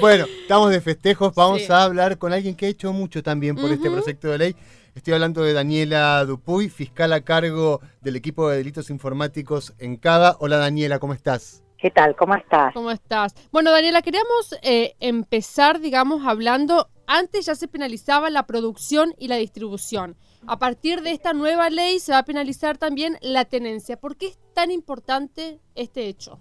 Bueno, 0.00 0.24
estamos 0.42 0.70
de 0.72 0.80
festejos. 0.80 1.32
Vamos 1.34 1.60
Sí. 1.62 1.70
a 1.70 1.84
hablar 1.84 2.18
con 2.18 2.32
alguien 2.32 2.56
que 2.56 2.66
ha 2.66 2.68
hecho 2.70 2.92
mucho 2.92 3.22
también 3.22 3.54
por 3.54 3.70
este 3.70 3.88
proyecto 3.88 4.28
de 4.28 4.38
ley. 4.38 4.56
Estoy 4.96 5.12
hablando 5.12 5.42
de 5.42 5.52
Daniela 5.52 6.24
Dupuy, 6.24 6.70
fiscal 6.70 7.12
a 7.12 7.20
cargo 7.20 7.80
del 8.00 8.16
equipo 8.16 8.48
de 8.48 8.56
delitos 8.56 8.88
informáticos 8.88 9.74
en 9.78 9.96
CADA. 9.96 10.36
Hola 10.40 10.56
Daniela, 10.56 10.98
¿cómo 10.98 11.12
estás? 11.12 11.62
¿Qué 11.76 11.90
tal? 11.90 12.16
¿Cómo 12.16 12.34
estás? 12.34 12.72
¿Cómo 12.72 12.90
estás? 12.90 13.34
Bueno, 13.52 13.72
Daniela, 13.72 14.00
queríamos 14.00 14.58
eh, 14.62 14.94
empezar, 14.98 15.80
digamos, 15.80 16.26
hablando. 16.26 16.88
Antes 17.06 17.44
ya 17.44 17.54
se 17.54 17.68
penalizaba 17.68 18.30
la 18.30 18.46
producción 18.46 19.12
y 19.18 19.28
la 19.28 19.36
distribución. 19.36 20.16
A 20.46 20.58
partir 20.58 21.02
de 21.02 21.10
esta 21.10 21.34
nueva 21.34 21.68
ley 21.68 21.98
se 21.98 22.12
va 22.12 22.18
a 22.20 22.24
penalizar 22.24 22.78
también 22.78 23.18
la 23.20 23.44
tenencia. 23.44 23.98
¿Por 23.98 24.16
qué 24.16 24.28
es 24.28 24.38
tan 24.54 24.70
importante 24.70 25.60
este 25.74 26.06
hecho? 26.06 26.40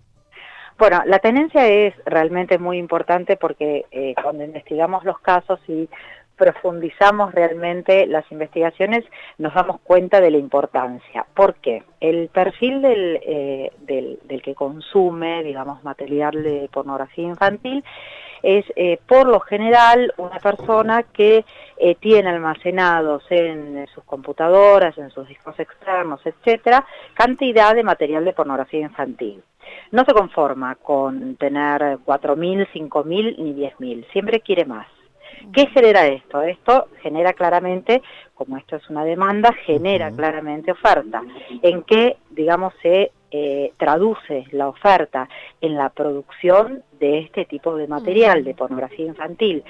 Bueno, 0.78 1.02
la 1.06 1.20
tenencia 1.20 1.68
es 1.68 1.94
realmente 2.06 2.58
muy 2.58 2.78
importante 2.78 3.36
porque 3.36 3.86
eh, 3.92 4.14
cuando 4.24 4.46
investigamos 4.46 5.04
los 5.04 5.20
casos 5.20 5.60
y 5.68 5.90
profundizamos 6.36 7.34
realmente 7.34 8.08
las 8.08 8.30
investigaciones, 8.32 9.04
nos 9.38 9.54
damos 9.54 9.80
cuenta 9.82 10.22
de 10.22 10.32
la 10.32 10.38
importancia. 10.38 11.26
¿Por 11.34 11.56
qué? 11.56 11.84
El 12.00 12.30
perfil 12.30 12.82
del, 12.82 13.20
eh, 13.26 13.72
que 14.44 14.56
consume, 14.56 15.44
digamos, 15.44 15.84
material 15.84 16.44
de 16.44 16.70
pornografía 16.72 17.26
infantil 17.26 17.84
es 18.44 18.66
eh, 18.76 19.00
por 19.08 19.28
lo 19.28 19.40
general 19.40 20.14
una 20.18 20.38
persona 20.38 21.04
que 21.04 21.44
eh, 21.78 21.96
tiene 21.96 22.30
almacenados 22.30 23.24
en 23.32 23.88
sus 23.88 24.04
computadoras, 24.04 24.96
en 25.00 25.10
sus 25.10 25.28
discos 25.28 25.60
externos, 25.60 26.22
etcétera, 26.24 26.86
cantidad 27.16 27.74
de 27.74 27.84
material 27.84 28.24
de 28.24 28.34
pornografía 28.34 28.82
infantil. 28.82 29.42
No 29.92 30.04
se 30.06 30.14
conforma 30.14 30.76
con 30.76 31.38
tener 31.38 31.98
4.000, 32.06 32.68
5.000 32.72 33.36
ni 33.38 33.54
10.000, 33.56 34.12
siempre 34.12 34.42
quiere 34.42 34.66
más. 34.66 34.88
¿Qué 35.54 35.68
genera 35.68 36.08
esto? 36.08 36.42
Esto 36.42 36.88
genera 37.02 37.34
claramente, 37.34 38.02
como 38.34 38.58
esto 38.58 38.76
es 38.76 38.90
una 38.90 39.04
demanda, 39.06 39.54
genera 39.66 40.12
claramente 40.12 40.72
oferta. 40.72 41.22
¿En 41.62 41.84
qué, 41.84 42.18
digamos, 42.32 42.74
se 42.82 43.12
eh, 43.32 43.72
traduce 43.78 44.46
la 44.52 44.68
oferta? 44.68 45.30
En 45.62 45.76
la 45.76 45.90
producción 45.90 46.84
de 47.00 47.20
este 47.20 47.46
tipo 47.46 47.76
de 47.76 47.88
material, 47.88 48.44
de 48.44 48.54
pornografía 48.54 49.06
infantil. 49.06 49.64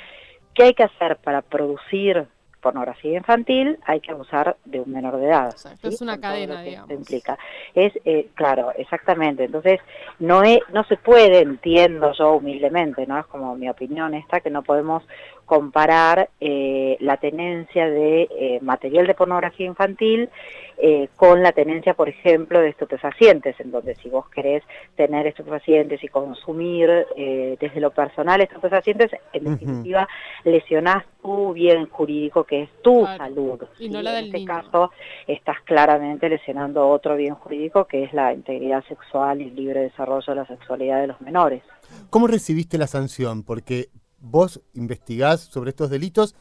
¿Qué 0.53 0.63
hay 0.63 0.73
que 0.73 0.83
hacer 0.83 1.17
para 1.17 1.41
producir 1.41 2.25
pornografía 2.61 3.17
infantil? 3.17 3.77
Hay 3.85 3.99
que 3.99 4.11
abusar 4.11 4.57
de 4.65 4.79
un 4.79 4.91
menor 4.91 5.17
de 5.17 5.27
edad. 5.27 5.49
Exacto, 5.49 5.87
es 5.87 6.01
una 6.01 6.13
Con 6.13 6.21
cadena, 6.21 6.61
digamos. 6.63 6.89
implica. 6.89 7.37
Es, 7.75 7.93
eh, 8.05 8.29
claro, 8.33 8.71
exactamente. 8.75 9.43
Entonces, 9.43 9.79
no, 10.17 10.41
es, 10.41 10.59
no 10.73 10.83
se 10.85 10.97
puede, 10.97 11.41
entiendo 11.41 12.11
yo 12.13 12.33
humildemente, 12.33 13.05
¿no? 13.05 13.19
Es 13.19 13.25
como 13.27 13.55
mi 13.55 13.69
opinión 13.69 14.15
esta, 14.15 14.39
que 14.39 14.49
no 14.49 14.63
podemos 14.63 15.03
comparar 15.45 16.29
eh, 16.41 16.97
la 16.99 17.17
tenencia 17.17 17.89
de 17.89 18.27
eh, 18.31 18.59
material 18.61 19.07
de 19.07 19.13
pornografía 19.13 19.65
infantil 19.65 20.29
eh, 20.77 21.07
con 21.15 21.41
la 21.41 21.51
tenencia, 21.53 21.93
por 21.93 22.09
ejemplo, 22.09 22.59
de 22.59 22.69
estupefacientes, 22.69 23.57
en 23.59 23.71
donde 23.71 23.95
si 23.95 24.09
vos 24.09 24.27
querés 24.29 24.63
tener 24.97 25.25
estupefacientes 25.27 26.03
y 26.03 26.07
consumir 26.09 26.89
eh, 27.15 27.55
desde 27.59 27.79
lo 27.79 27.91
personal 27.91 28.41
estupefacientes, 28.41 29.11
en 29.31 29.43
definitiva 29.45 30.07
lesionás 30.43 31.05
tu 31.21 31.53
bien 31.53 31.87
jurídico, 31.87 32.43
que 32.43 32.63
es 32.63 32.69
tu 32.81 33.01
Claro. 33.01 33.17
salud. 33.23 33.61
Y 33.79 33.89
no 33.89 34.01
la 34.01 34.11
en 34.11 34.15
del 34.17 34.25
este 34.25 34.37
niño. 34.39 34.53
caso, 34.53 34.91
estás 35.27 35.57
claramente 35.63 36.27
lesionando 36.27 36.87
otro 36.89 37.15
bien 37.15 37.35
jurídico, 37.35 37.85
que 37.85 38.03
es 38.03 38.13
la 38.13 38.33
integridad 38.33 38.83
sexual 38.85 39.41
y 39.41 39.45
el 39.47 39.55
libre 39.55 39.79
desarrollo 39.81 40.25
de 40.27 40.35
la 40.35 40.45
sexualidad 40.45 40.99
de 41.01 41.07
los 41.07 41.21
menores. 41.21 41.63
¿Cómo 42.09 42.27
recibiste 42.27 42.77
la 42.77 42.87
sanción? 42.87 43.43
Porque 43.43 43.87
vos 44.19 44.61
investigás 44.73 45.41
sobre 45.41 45.69
estos 45.69 45.89
delitos. 45.89 46.35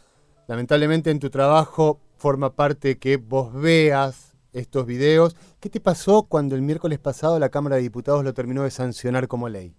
Lamentablemente 0.46 1.10
en 1.10 1.20
tu 1.20 1.30
trabajo 1.30 2.00
forma 2.16 2.54
parte 2.54 2.98
que 2.98 3.16
vos 3.16 3.52
veas 3.52 4.34
estos 4.52 4.86
videos. 4.86 5.36
¿Qué 5.60 5.68
te 5.68 5.80
pasó 5.80 6.26
cuando 6.28 6.54
el 6.54 6.62
miércoles 6.62 6.98
pasado 6.98 7.38
la 7.38 7.48
Cámara 7.48 7.76
de 7.76 7.82
Diputados 7.82 8.24
lo 8.24 8.34
terminó 8.34 8.62
de 8.62 8.70
sancionar 8.70 9.28
como 9.28 9.48
ley? 9.48 9.74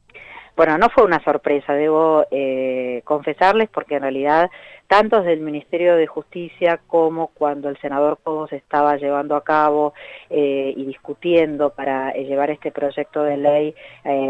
Bueno, 0.55 0.77
no 0.77 0.89
fue 0.89 1.03
una 1.03 1.21
sorpresa, 1.21 1.73
debo 1.73 2.25
eh, 2.31 3.01
confesarles, 3.03 3.67
porque 3.69 3.95
en 3.95 4.03
realidad 4.03 4.49
tanto 4.87 5.17
desde 5.17 5.33
el 5.33 5.41
Ministerio 5.41 5.95
de 5.95 6.07
Justicia 6.07 6.79
como 6.87 7.27
cuando 7.27 7.67
el 7.67 7.77
senador 7.81 8.19
Cobos 8.23 8.53
estaba 8.53 8.95
llevando 8.95 9.35
a 9.35 9.43
cabo 9.43 9.93
eh, 10.29 10.73
y 10.77 10.85
discutiendo 10.85 11.71
para 11.71 12.11
eh, 12.11 12.23
llevar 12.23 12.51
este 12.51 12.71
proyecto 12.71 13.23
de 13.23 13.37
ley 13.37 13.75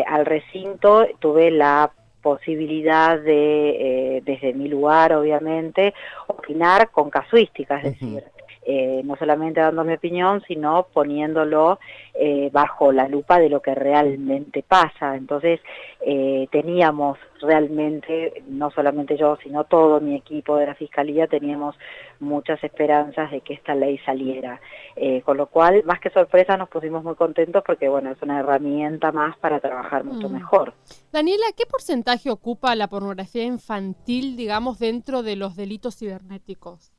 al 0.08 0.26
recinto, 0.26 1.06
tuve 1.20 1.52
la 1.52 1.92
posibilidad 2.26 3.20
de, 3.20 4.18
eh, 4.18 4.22
desde 4.26 4.52
mi 4.56 4.68
lugar 4.68 5.14
obviamente, 5.14 5.94
opinar 6.26 6.90
con 6.90 7.12
casuística, 7.12 7.78
es 7.78 7.84
decir, 7.84 8.24
eh, 8.66 9.02
no 9.06 9.16
solamente 9.16 9.62
dando 9.62 9.84
mi 9.84 9.94
opinión, 9.94 10.42
sino 10.48 10.88
poniéndolo 10.92 11.80
eh, 12.14 12.50
bajo 12.52 12.92
la 12.92 13.08
lupa 13.08 13.40
de 13.40 13.50
lo 13.50 13.62
que 13.62 13.76
realmente 13.76 14.64
pasa. 14.68 15.16
Entonces, 15.16 15.60
eh, 16.02 16.48
teníamos 16.52 17.18
realmente, 17.42 18.44
no 18.48 18.72
solamente 18.72 19.18
yo, 19.18 19.38
sino 19.44 19.66
todo 19.66 20.00
mi 20.02 20.16
equipo 20.16 20.58
de 20.58 20.66
la 20.66 20.76
Fiscalía, 20.76 21.28
teníamos 21.28 21.76
muchas 22.20 22.64
esperanzas 22.64 23.30
de 23.32 23.42
que 23.42 23.54
esta 23.54 23.76
ley 23.76 24.00
saliera. 24.00 24.60
Eh, 24.96 25.22
con 25.22 25.38
lo 25.38 25.48
cual, 25.48 25.84
más 25.86 26.00
que 26.00 26.10
sorpresa, 26.10 26.58
nos 26.58 26.70
pusimos 26.70 27.04
muy 27.04 27.16
contentos 27.16 27.62
porque, 27.66 27.88
bueno, 27.90 28.12
es 28.12 28.22
una 28.22 28.40
herramienta 28.40 29.12
más 29.12 29.38
para 29.38 29.60
trabajar 29.60 30.04
mucho 30.06 30.30
Mm. 30.30 30.34
mejor. 30.34 30.74
Daniela, 31.12 31.46
¿qué 31.56 31.66
porcentaje 31.66 32.32
ocupa 32.32 32.76
la 32.76 32.88
pornografía 32.88 33.44
infantil, 33.44 34.38
digamos, 34.38 34.80
dentro 34.80 35.22
de 35.22 35.36
los 35.36 35.56
delitos 35.56 35.98
cibernéticos? 35.98 36.95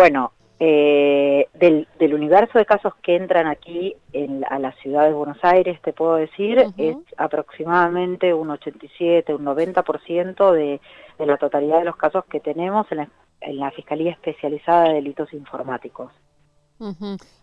Bueno, 0.00 0.32
Eh, 0.62 1.48
del, 1.54 1.88
del, 1.98 2.12
universo 2.12 2.58
de 2.58 2.66
casos 2.66 2.92
que 3.02 3.16
entran 3.16 3.46
aquí 3.46 3.96
en, 4.12 4.44
a 4.44 4.58
la 4.58 4.72
ciudad 4.82 5.06
de 5.06 5.14
Buenos 5.14 5.38
Aires, 5.42 5.80
te 5.80 5.94
puedo 5.94 6.16
decir, 6.16 6.58
es 6.76 6.96
aproximadamente 7.16 8.34
un 8.34 8.50
87, 8.50 9.34
un 9.34 9.44
90% 9.46 10.52
de, 10.52 10.80
de 11.18 11.26
la 11.26 11.38
totalidad 11.38 11.78
de 11.78 11.86
los 11.86 11.96
casos 11.96 12.26
que 12.26 12.40
tenemos 12.40 12.86
en 12.92 12.98
la, 12.98 13.08
en 13.40 13.56
la 13.58 13.70
Fiscalía 13.70 14.12
Especializada 14.12 14.88
de 14.88 14.94
Delitos 14.96 15.32
Informáticos. 15.32 16.12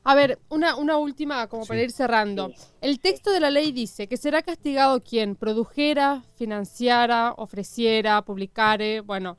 A 0.03 0.15
ver, 0.15 0.37
una, 0.49 0.75
una 0.75 0.97
última 0.97 1.47
como 1.47 1.65
para 1.65 1.81
ir 1.81 1.91
cerrando. 1.91 2.51
El 2.81 2.99
texto 2.99 3.31
de 3.31 3.39
la 3.39 3.49
ley 3.49 3.71
dice 3.71 4.07
que 4.07 4.17
será 4.17 4.41
castigado 4.41 5.03
quien 5.03 5.35
produjera, 5.35 6.21
financiara, 6.37 7.33
ofreciera, 7.37 8.21
publicare, 8.21 9.01
bueno. 9.01 9.37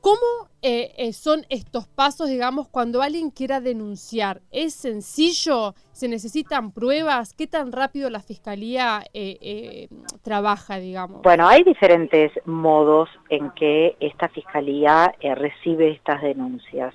¿Cómo 0.00 0.48
eh, 0.62 0.92
eh, 0.96 1.12
son 1.12 1.42
estos 1.48 1.86
pasos, 1.88 2.28
digamos, 2.28 2.68
cuando 2.68 3.02
alguien 3.02 3.30
quiera 3.30 3.60
denunciar? 3.60 4.40
¿Es 4.50 4.74
sencillo? 4.74 5.74
¿Se 5.92 6.08
necesitan 6.08 6.72
pruebas? 6.72 7.34
¿Qué 7.34 7.46
tan 7.46 7.72
rápido 7.72 8.08
la 8.08 8.20
Fiscalía 8.20 9.02
eh, 9.12 9.88
trabaja, 10.22 10.78
digamos? 10.78 11.22
Bueno, 11.22 11.48
hay 11.48 11.64
diferentes 11.64 12.30
modos 12.44 13.08
en 13.28 13.50
que 13.52 13.96
esta 13.98 14.28
Fiscalía 14.28 15.12
recibe 15.20 15.90
estas 15.90 16.22
denuncias. 16.22 16.94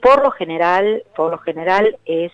Por 0.00 0.22
lo 0.22 0.30
general, 0.30 1.02
por 1.14 1.30
lo 1.30 1.38
general 1.38 1.98
es 2.06 2.32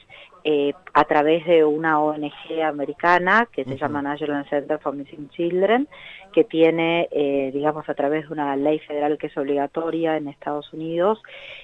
a 0.94 1.04
través 1.04 1.44
de 1.44 1.64
una 1.64 2.00
ONG 2.00 2.62
americana 2.64 3.48
que 3.52 3.64
se 3.64 3.76
llama 3.76 4.00
National 4.00 4.48
Center 4.48 4.78
for 4.78 4.94
Missing 4.94 5.28
Children, 5.30 5.88
que 6.32 6.44
tiene, 6.44 7.08
eh, 7.12 7.50
digamos, 7.52 7.88
a 7.88 7.94
través 7.94 8.26
de 8.26 8.32
una 8.32 8.56
ley 8.56 8.80
federal 8.80 9.18
que 9.18 9.28
es 9.28 9.36
obligatoria 9.36 10.16
en 10.16 10.28
Estados 10.28 10.72
Unidos, 10.72 11.22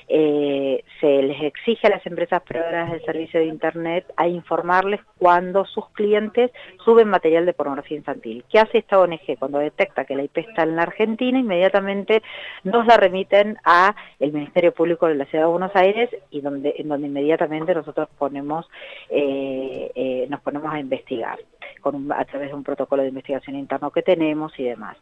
eh, 0.08 0.84
se 1.00 1.22
les 1.22 1.42
exige 1.42 1.86
a 1.86 1.90
las 1.90 2.06
empresas 2.06 2.42
proveedoras 2.42 2.92
de 2.92 3.00
servicio 3.00 3.40
de 3.40 3.46
Internet 3.46 4.06
a 4.16 4.26
informarles 4.28 5.00
cuando 5.18 5.64
sus 5.64 5.88
clientes 5.90 6.50
suben 6.84 7.08
material 7.08 7.46
de 7.46 7.52
pornografía 7.52 7.96
infantil. 7.96 8.44
¿Qué 8.48 8.58
hace 8.58 8.78
esta 8.78 8.98
ONG? 8.98 9.38
Cuando 9.38 9.58
detecta 9.58 10.04
que 10.04 10.16
la 10.16 10.22
IP 10.22 10.38
está 10.38 10.62
en 10.62 10.76
la 10.76 10.82
Argentina, 10.82 11.38
inmediatamente 11.38 12.22
nos 12.64 12.86
la 12.86 12.96
remiten 12.96 13.58
a 13.64 13.94
el 14.18 14.32
Ministerio 14.32 14.72
Público 14.72 15.06
de 15.06 15.16
la 15.16 15.26
Ciudad 15.26 15.44
de 15.44 15.50
Buenos 15.50 15.74
Aires 15.74 16.10
y 16.30 16.40
donde, 16.40 16.74
en 16.78 16.88
donde 16.88 17.08
inmediatamente 17.08 17.74
nosotros 17.74 18.08
ponemos 18.18 18.68
eh, 19.08 19.19
eh, 19.22 20.26
nos 20.28 20.40
ponemos 20.40 20.72
a 20.72 20.78
investigar 20.80 21.38
con 21.80 22.12
a 22.12 22.24
través 22.24 22.48
de 22.48 22.54
un 22.54 22.62
protocolo 22.62 23.02
de 23.02 23.09
investigación 23.09 23.56
interno 23.56 23.90
que 23.90 24.02
tenemos 24.02 24.52
y 24.59 24.64
demás. 24.64 24.96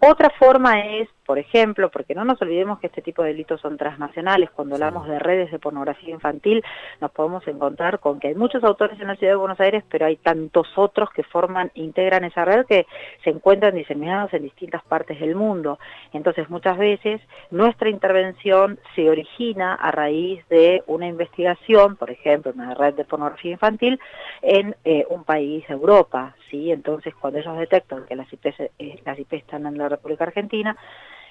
Otra 0.00 0.30
forma 0.30 0.80
es, 0.80 1.08
por 1.24 1.38
ejemplo, 1.38 1.90
porque 1.90 2.14
no 2.14 2.24
nos 2.24 2.40
olvidemos 2.42 2.78
que 2.78 2.88
este 2.88 3.02
tipo 3.02 3.22
de 3.22 3.28
delitos 3.28 3.60
son 3.60 3.76
transnacionales, 3.76 4.50
cuando 4.50 4.74
hablamos 4.74 5.08
de 5.08 5.18
redes 5.18 5.50
de 5.50 5.58
pornografía 5.58 6.14
infantil 6.14 6.62
nos 7.00 7.10
podemos 7.10 7.46
encontrar 7.48 7.98
con 8.00 8.20
que 8.20 8.28
hay 8.28 8.34
muchos 8.34 8.62
autores 8.64 9.00
en 9.00 9.08
la 9.08 9.16
ciudad 9.16 9.32
de 9.32 9.38
Buenos 9.38 9.60
Aires, 9.60 9.84
pero 9.88 10.06
hay 10.06 10.16
tantos 10.16 10.66
otros 10.76 11.10
que 11.10 11.22
forman, 11.22 11.70
integran 11.74 12.24
esa 12.24 12.44
red 12.44 12.66
que 12.66 12.86
se 13.22 13.30
encuentran 13.30 13.74
diseminados 13.74 14.32
en 14.34 14.42
distintas 14.42 14.82
partes 14.84 15.20
del 15.20 15.34
mundo. 15.34 15.78
Entonces 16.12 16.48
muchas 16.50 16.78
veces 16.78 17.20
nuestra 17.50 17.88
intervención 17.88 18.78
se 18.94 19.08
origina 19.08 19.74
a 19.74 19.90
raíz 19.90 20.46
de 20.48 20.82
una 20.86 21.06
investigación, 21.06 21.96
por 21.96 22.10
ejemplo, 22.10 22.52
una 22.54 22.74
red 22.74 22.94
de 22.94 23.04
pornografía 23.04 23.52
infantil 23.52 23.98
en 24.42 24.76
eh, 24.84 25.06
un 25.08 25.24
país 25.24 25.66
de 25.68 25.74
Europa, 25.74 26.36
¿sí? 26.50 26.70
Entonces, 26.70 27.14
cuando 27.14 27.38
ellos 27.38 27.58
detectan 27.58 28.04
que 28.06 28.16
las 28.16 28.32
IP, 28.32 28.46
eh, 28.78 29.00
las 29.04 29.18
IP 29.18 29.34
están 29.34 29.66
en 29.66 29.78
la 29.78 29.88
República 29.88 30.24
Argentina, 30.24 30.76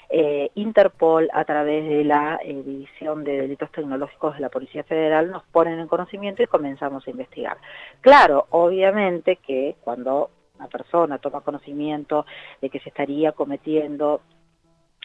eh, 0.09 0.51
Interpol, 0.55 1.29
a 1.33 1.45
través 1.45 1.87
de 1.87 2.03
la 2.03 2.39
División 2.45 3.23
de 3.23 3.41
Delitos 3.41 3.71
Tecnológicos 3.71 4.35
de 4.35 4.41
la 4.41 4.49
Policía 4.49 4.83
Federal, 4.83 5.31
nos 5.31 5.43
ponen 5.43 5.79
en 5.79 5.87
conocimiento 5.87 6.43
y 6.43 6.47
comenzamos 6.47 7.07
a 7.07 7.11
investigar. 7.11 7.57
Claro, 8.01 8.47
obviamente 8.51 9.37
que 9.37 9.75
cuando 9.81 10.29
una 10.57 10.67
persona 10.67 11.17
toma 11.17 11.41
conocimiento 11.41 12.25
de 12.61 12.69
que 12.69 12.79
se 12.79 12.89
estaría 12.89 13.31
cometiendo 13.31 14.21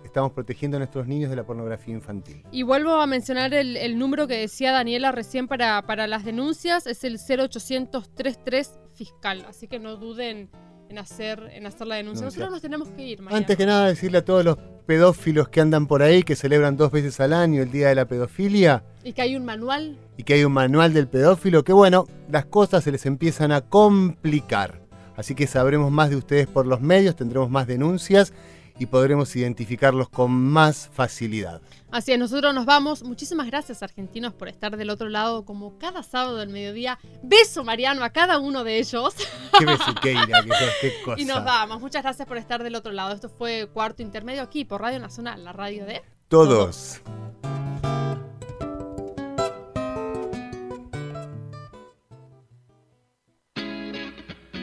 estamos 0.10 0.32
protegiendo 0.32 0.78
a 0.78 0.80
nuestros 0.80 1.08
niños 1.08 1.30
de 1.30 1.36
la 1.36 1.46
pornografía 1.46 1.94
infantil. 1.94 2.44
Y 2.52 2.64
vuelvo 2.64 2.96
a 2.96 3.08
mencionar 3.08 3.54
el, 3.54 3.98
número 3.98 4.28
que 4.28 4.38
decía 4.38 4.72
Daniela 4.72 5.12
recién 5.12 5.48
para, 5.48 5.82
para 5.84 6.08
las 6.08 6.26
denuncias, 6.26 6.88
es 6.88 7.04
el 7.04 7.18
0800 7.18 8.10
33 8.16 8.80
fiscal, 8.94 9.46
así 9.48 9.68
que 9.68 9.80
no 9.80 9.96
duden 9.96 10.50
en 10.90 10.98
hacer, 10.98 11.50
en 11.54 11.66
hacer 11.68 11.88
la 11.88 11.96
denuncia. 11.96 12.26
Nosotros 12.26 12.52
nos 12.52 12.62
tenemos 12.62 12.90
que 12.90 13.08
ir. 13.08 13.20
Antes 13.30 13.56
que 13.56 13.66
nada, 13.66 13.88
decirle 13.88 14.18
a 14.18 14.26
todos 14.26 14.44
los 14.44 14.58
pedófilos 14.86 15.48
que 15.50 15.62
andan 15.62 15.86
por 15.86 16.02
ahí, 16.02 16.24
que 16.24 16.36
celebran 16.36 16.76
dos 16.76 16.92
veces 16.92 17.20
al 17.20 17.34
año 17.34 17.62
el 17.62 17.72
Día 17.72 17.90
de 17.90 17.96
la 17.96 18.06
Pedofilia. 18.06 18.84
Y 19.04 19.14
que 19.14 19.22
hay 19.22 19.36
un 19.36 19.46
manual. 19.46 19.98
Y 20.18 20.24
que 20.24 20.34
hay 20.34 20.44
un 20.44 20.52
manual 20.52 20.94
del 20.94 21.08
pedófilo, 21.08 21.64
que 21.64 21.74
bueno, 21.74 22.08
las 22.30 22.46
cosas 22.46 22.84
se 22.84 22.92
les 22.92 23.06
empiezan 23.06 23.52
a 23.52 23.62
complicar. 23.62 24.82
Así 25.16 25.36
que 25.36 25.48
sabremos 25.48 25.92
más 25.92 26.10
de 26.10 26.16
ustedes 26.16 26.48
por 26.48 26.66
los 26.66 26.82
medios, 26.82 27.16
tendremos 27.16 27.50
más 27.50 27.68
denuncias 27.68 28.34
y 28.80 28.86
podremos 28.86 29.36
identificarlos 29.36 30.10
con 30.10 30.32
más 30.32 30.90
facilidad. 30.92 31.62
Así 31.92 32.14
es, 32.14 32.20
nosotros 32.20 32.54
nos 32.54 32.66
vamos. 32.66 33.04
Muchísimas 33.04 33.48
gracias, 33.48 33.84
argentinos, 33.84 34.34
por 34.34 34.48
estar 34.48 34.78
del 34.78 34.90
otro 34.90 35.10
lado 35.10 35.44
como 35.44 35.78
cada 35.78 36.02
sábado 36.02 36.38
del 36.38 36.50
mediodía. 36.50 36.98
Beso, 37.22 37.64
Mariano, 37.64 38.04
a 38.04 38.10
cada 38.12 38.40
uno 38.40 38.64
de 38.64 38.80
ellos. 38.80 39.16
Qué 39.58 39.66
besiqueira, 39.66 40.44
qué, 40.44 40.50
qué 40.82 40.94
cosa. 41.04 41.22
Y 41.22 41.26
nos 41.26 41.44
vamos. 41.44 41.82
Muchas 41.82 42.04
gracias 42.04 42.28
por 42.28 42.38
estar 42.38 42.64
del 42.64 42.76
otro 42.76 42.92
lado. 42.92 43.14
Esto 43.14 43.30
fue 43.30 43.68
Cuarto 43.74 44.02
Intermedio 44.02 44.42
aquí 44.42 44.66
por 44.66 44.82
Radio 44.82 45.00
Nacional, 45.00 45.44
la 45.44 45.52
radio 45.52 45.86
de... 45.86 46.02
Todos. 46.30 47.02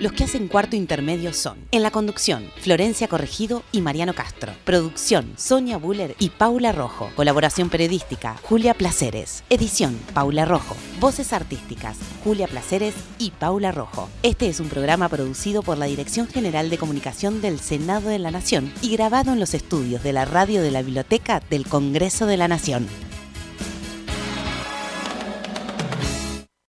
Los 0.07 0.13
que 0.13 0.23
hacen 0.23 0.47
cuarto 0.47 0.77
intermedio 0.77 1.33
son, 1.33 1.59
en 1.73 1.83
la 1.83 1.91
conducción, 1.91 2.49
Florencia 2.61 3.09
Corregido 3.09 3.65
y 3.73 3.81
Mariano 3.81 4.15
Castro. 4.15 4.53
Producción, 4.65 5.33
Sonia 5.37 5.79
Buller 5.79 6.15
y 6.21 6.31
Paula 6.31 6.71
Rojo. 6.71 7.11
Colaboración 7.17 7.71
periodística, 7.71 8.37
Julia 8.45 8.75
Placeres. 8.75 9.43
Edición, 9.51 9.99
Paula 10.15 10.45
Rojo. 10.45 10.77
Voces 11.01 11.33
artísticas, 11.33 11.97
Julia 12.23 12.47
Placeres 12.47 12.95
y 13.19 13.33
Paula 13.33 13.73
Rojo. 13.73 14.09
Este 14.23 14.49
es 14.49 14.61
un 14.61 14.69
programa 14.69 15.09
producido 15.09 15.65
por 15.65 15.77
la 15.77 15.87
Dirección 15.87 16.29
General 16.29 16.71
de 16.71 16.79
Comunicación 16.79 17.41
del 17.41 17.59
Senado 17.59 18.09
de 18.09 18.21
la 18.21 18.31
Nación 18.31 18.73
y 18.83 18.93
grabado 18.93 19.33
en 19.33 19.41
los 19.41 19.55
estudios 19.55 20.05
de 20.05 20.13
la 20.13 20.25
radio 20.25 20.63
de 20.63 20.71
la 20.71 20.83
Biblioteca 20.83 21.43
del 21.51 21.67
Congreso 21.67 22.27
de 22.27 22.37
la 22.37 22.47
Nación. 22.47 22.87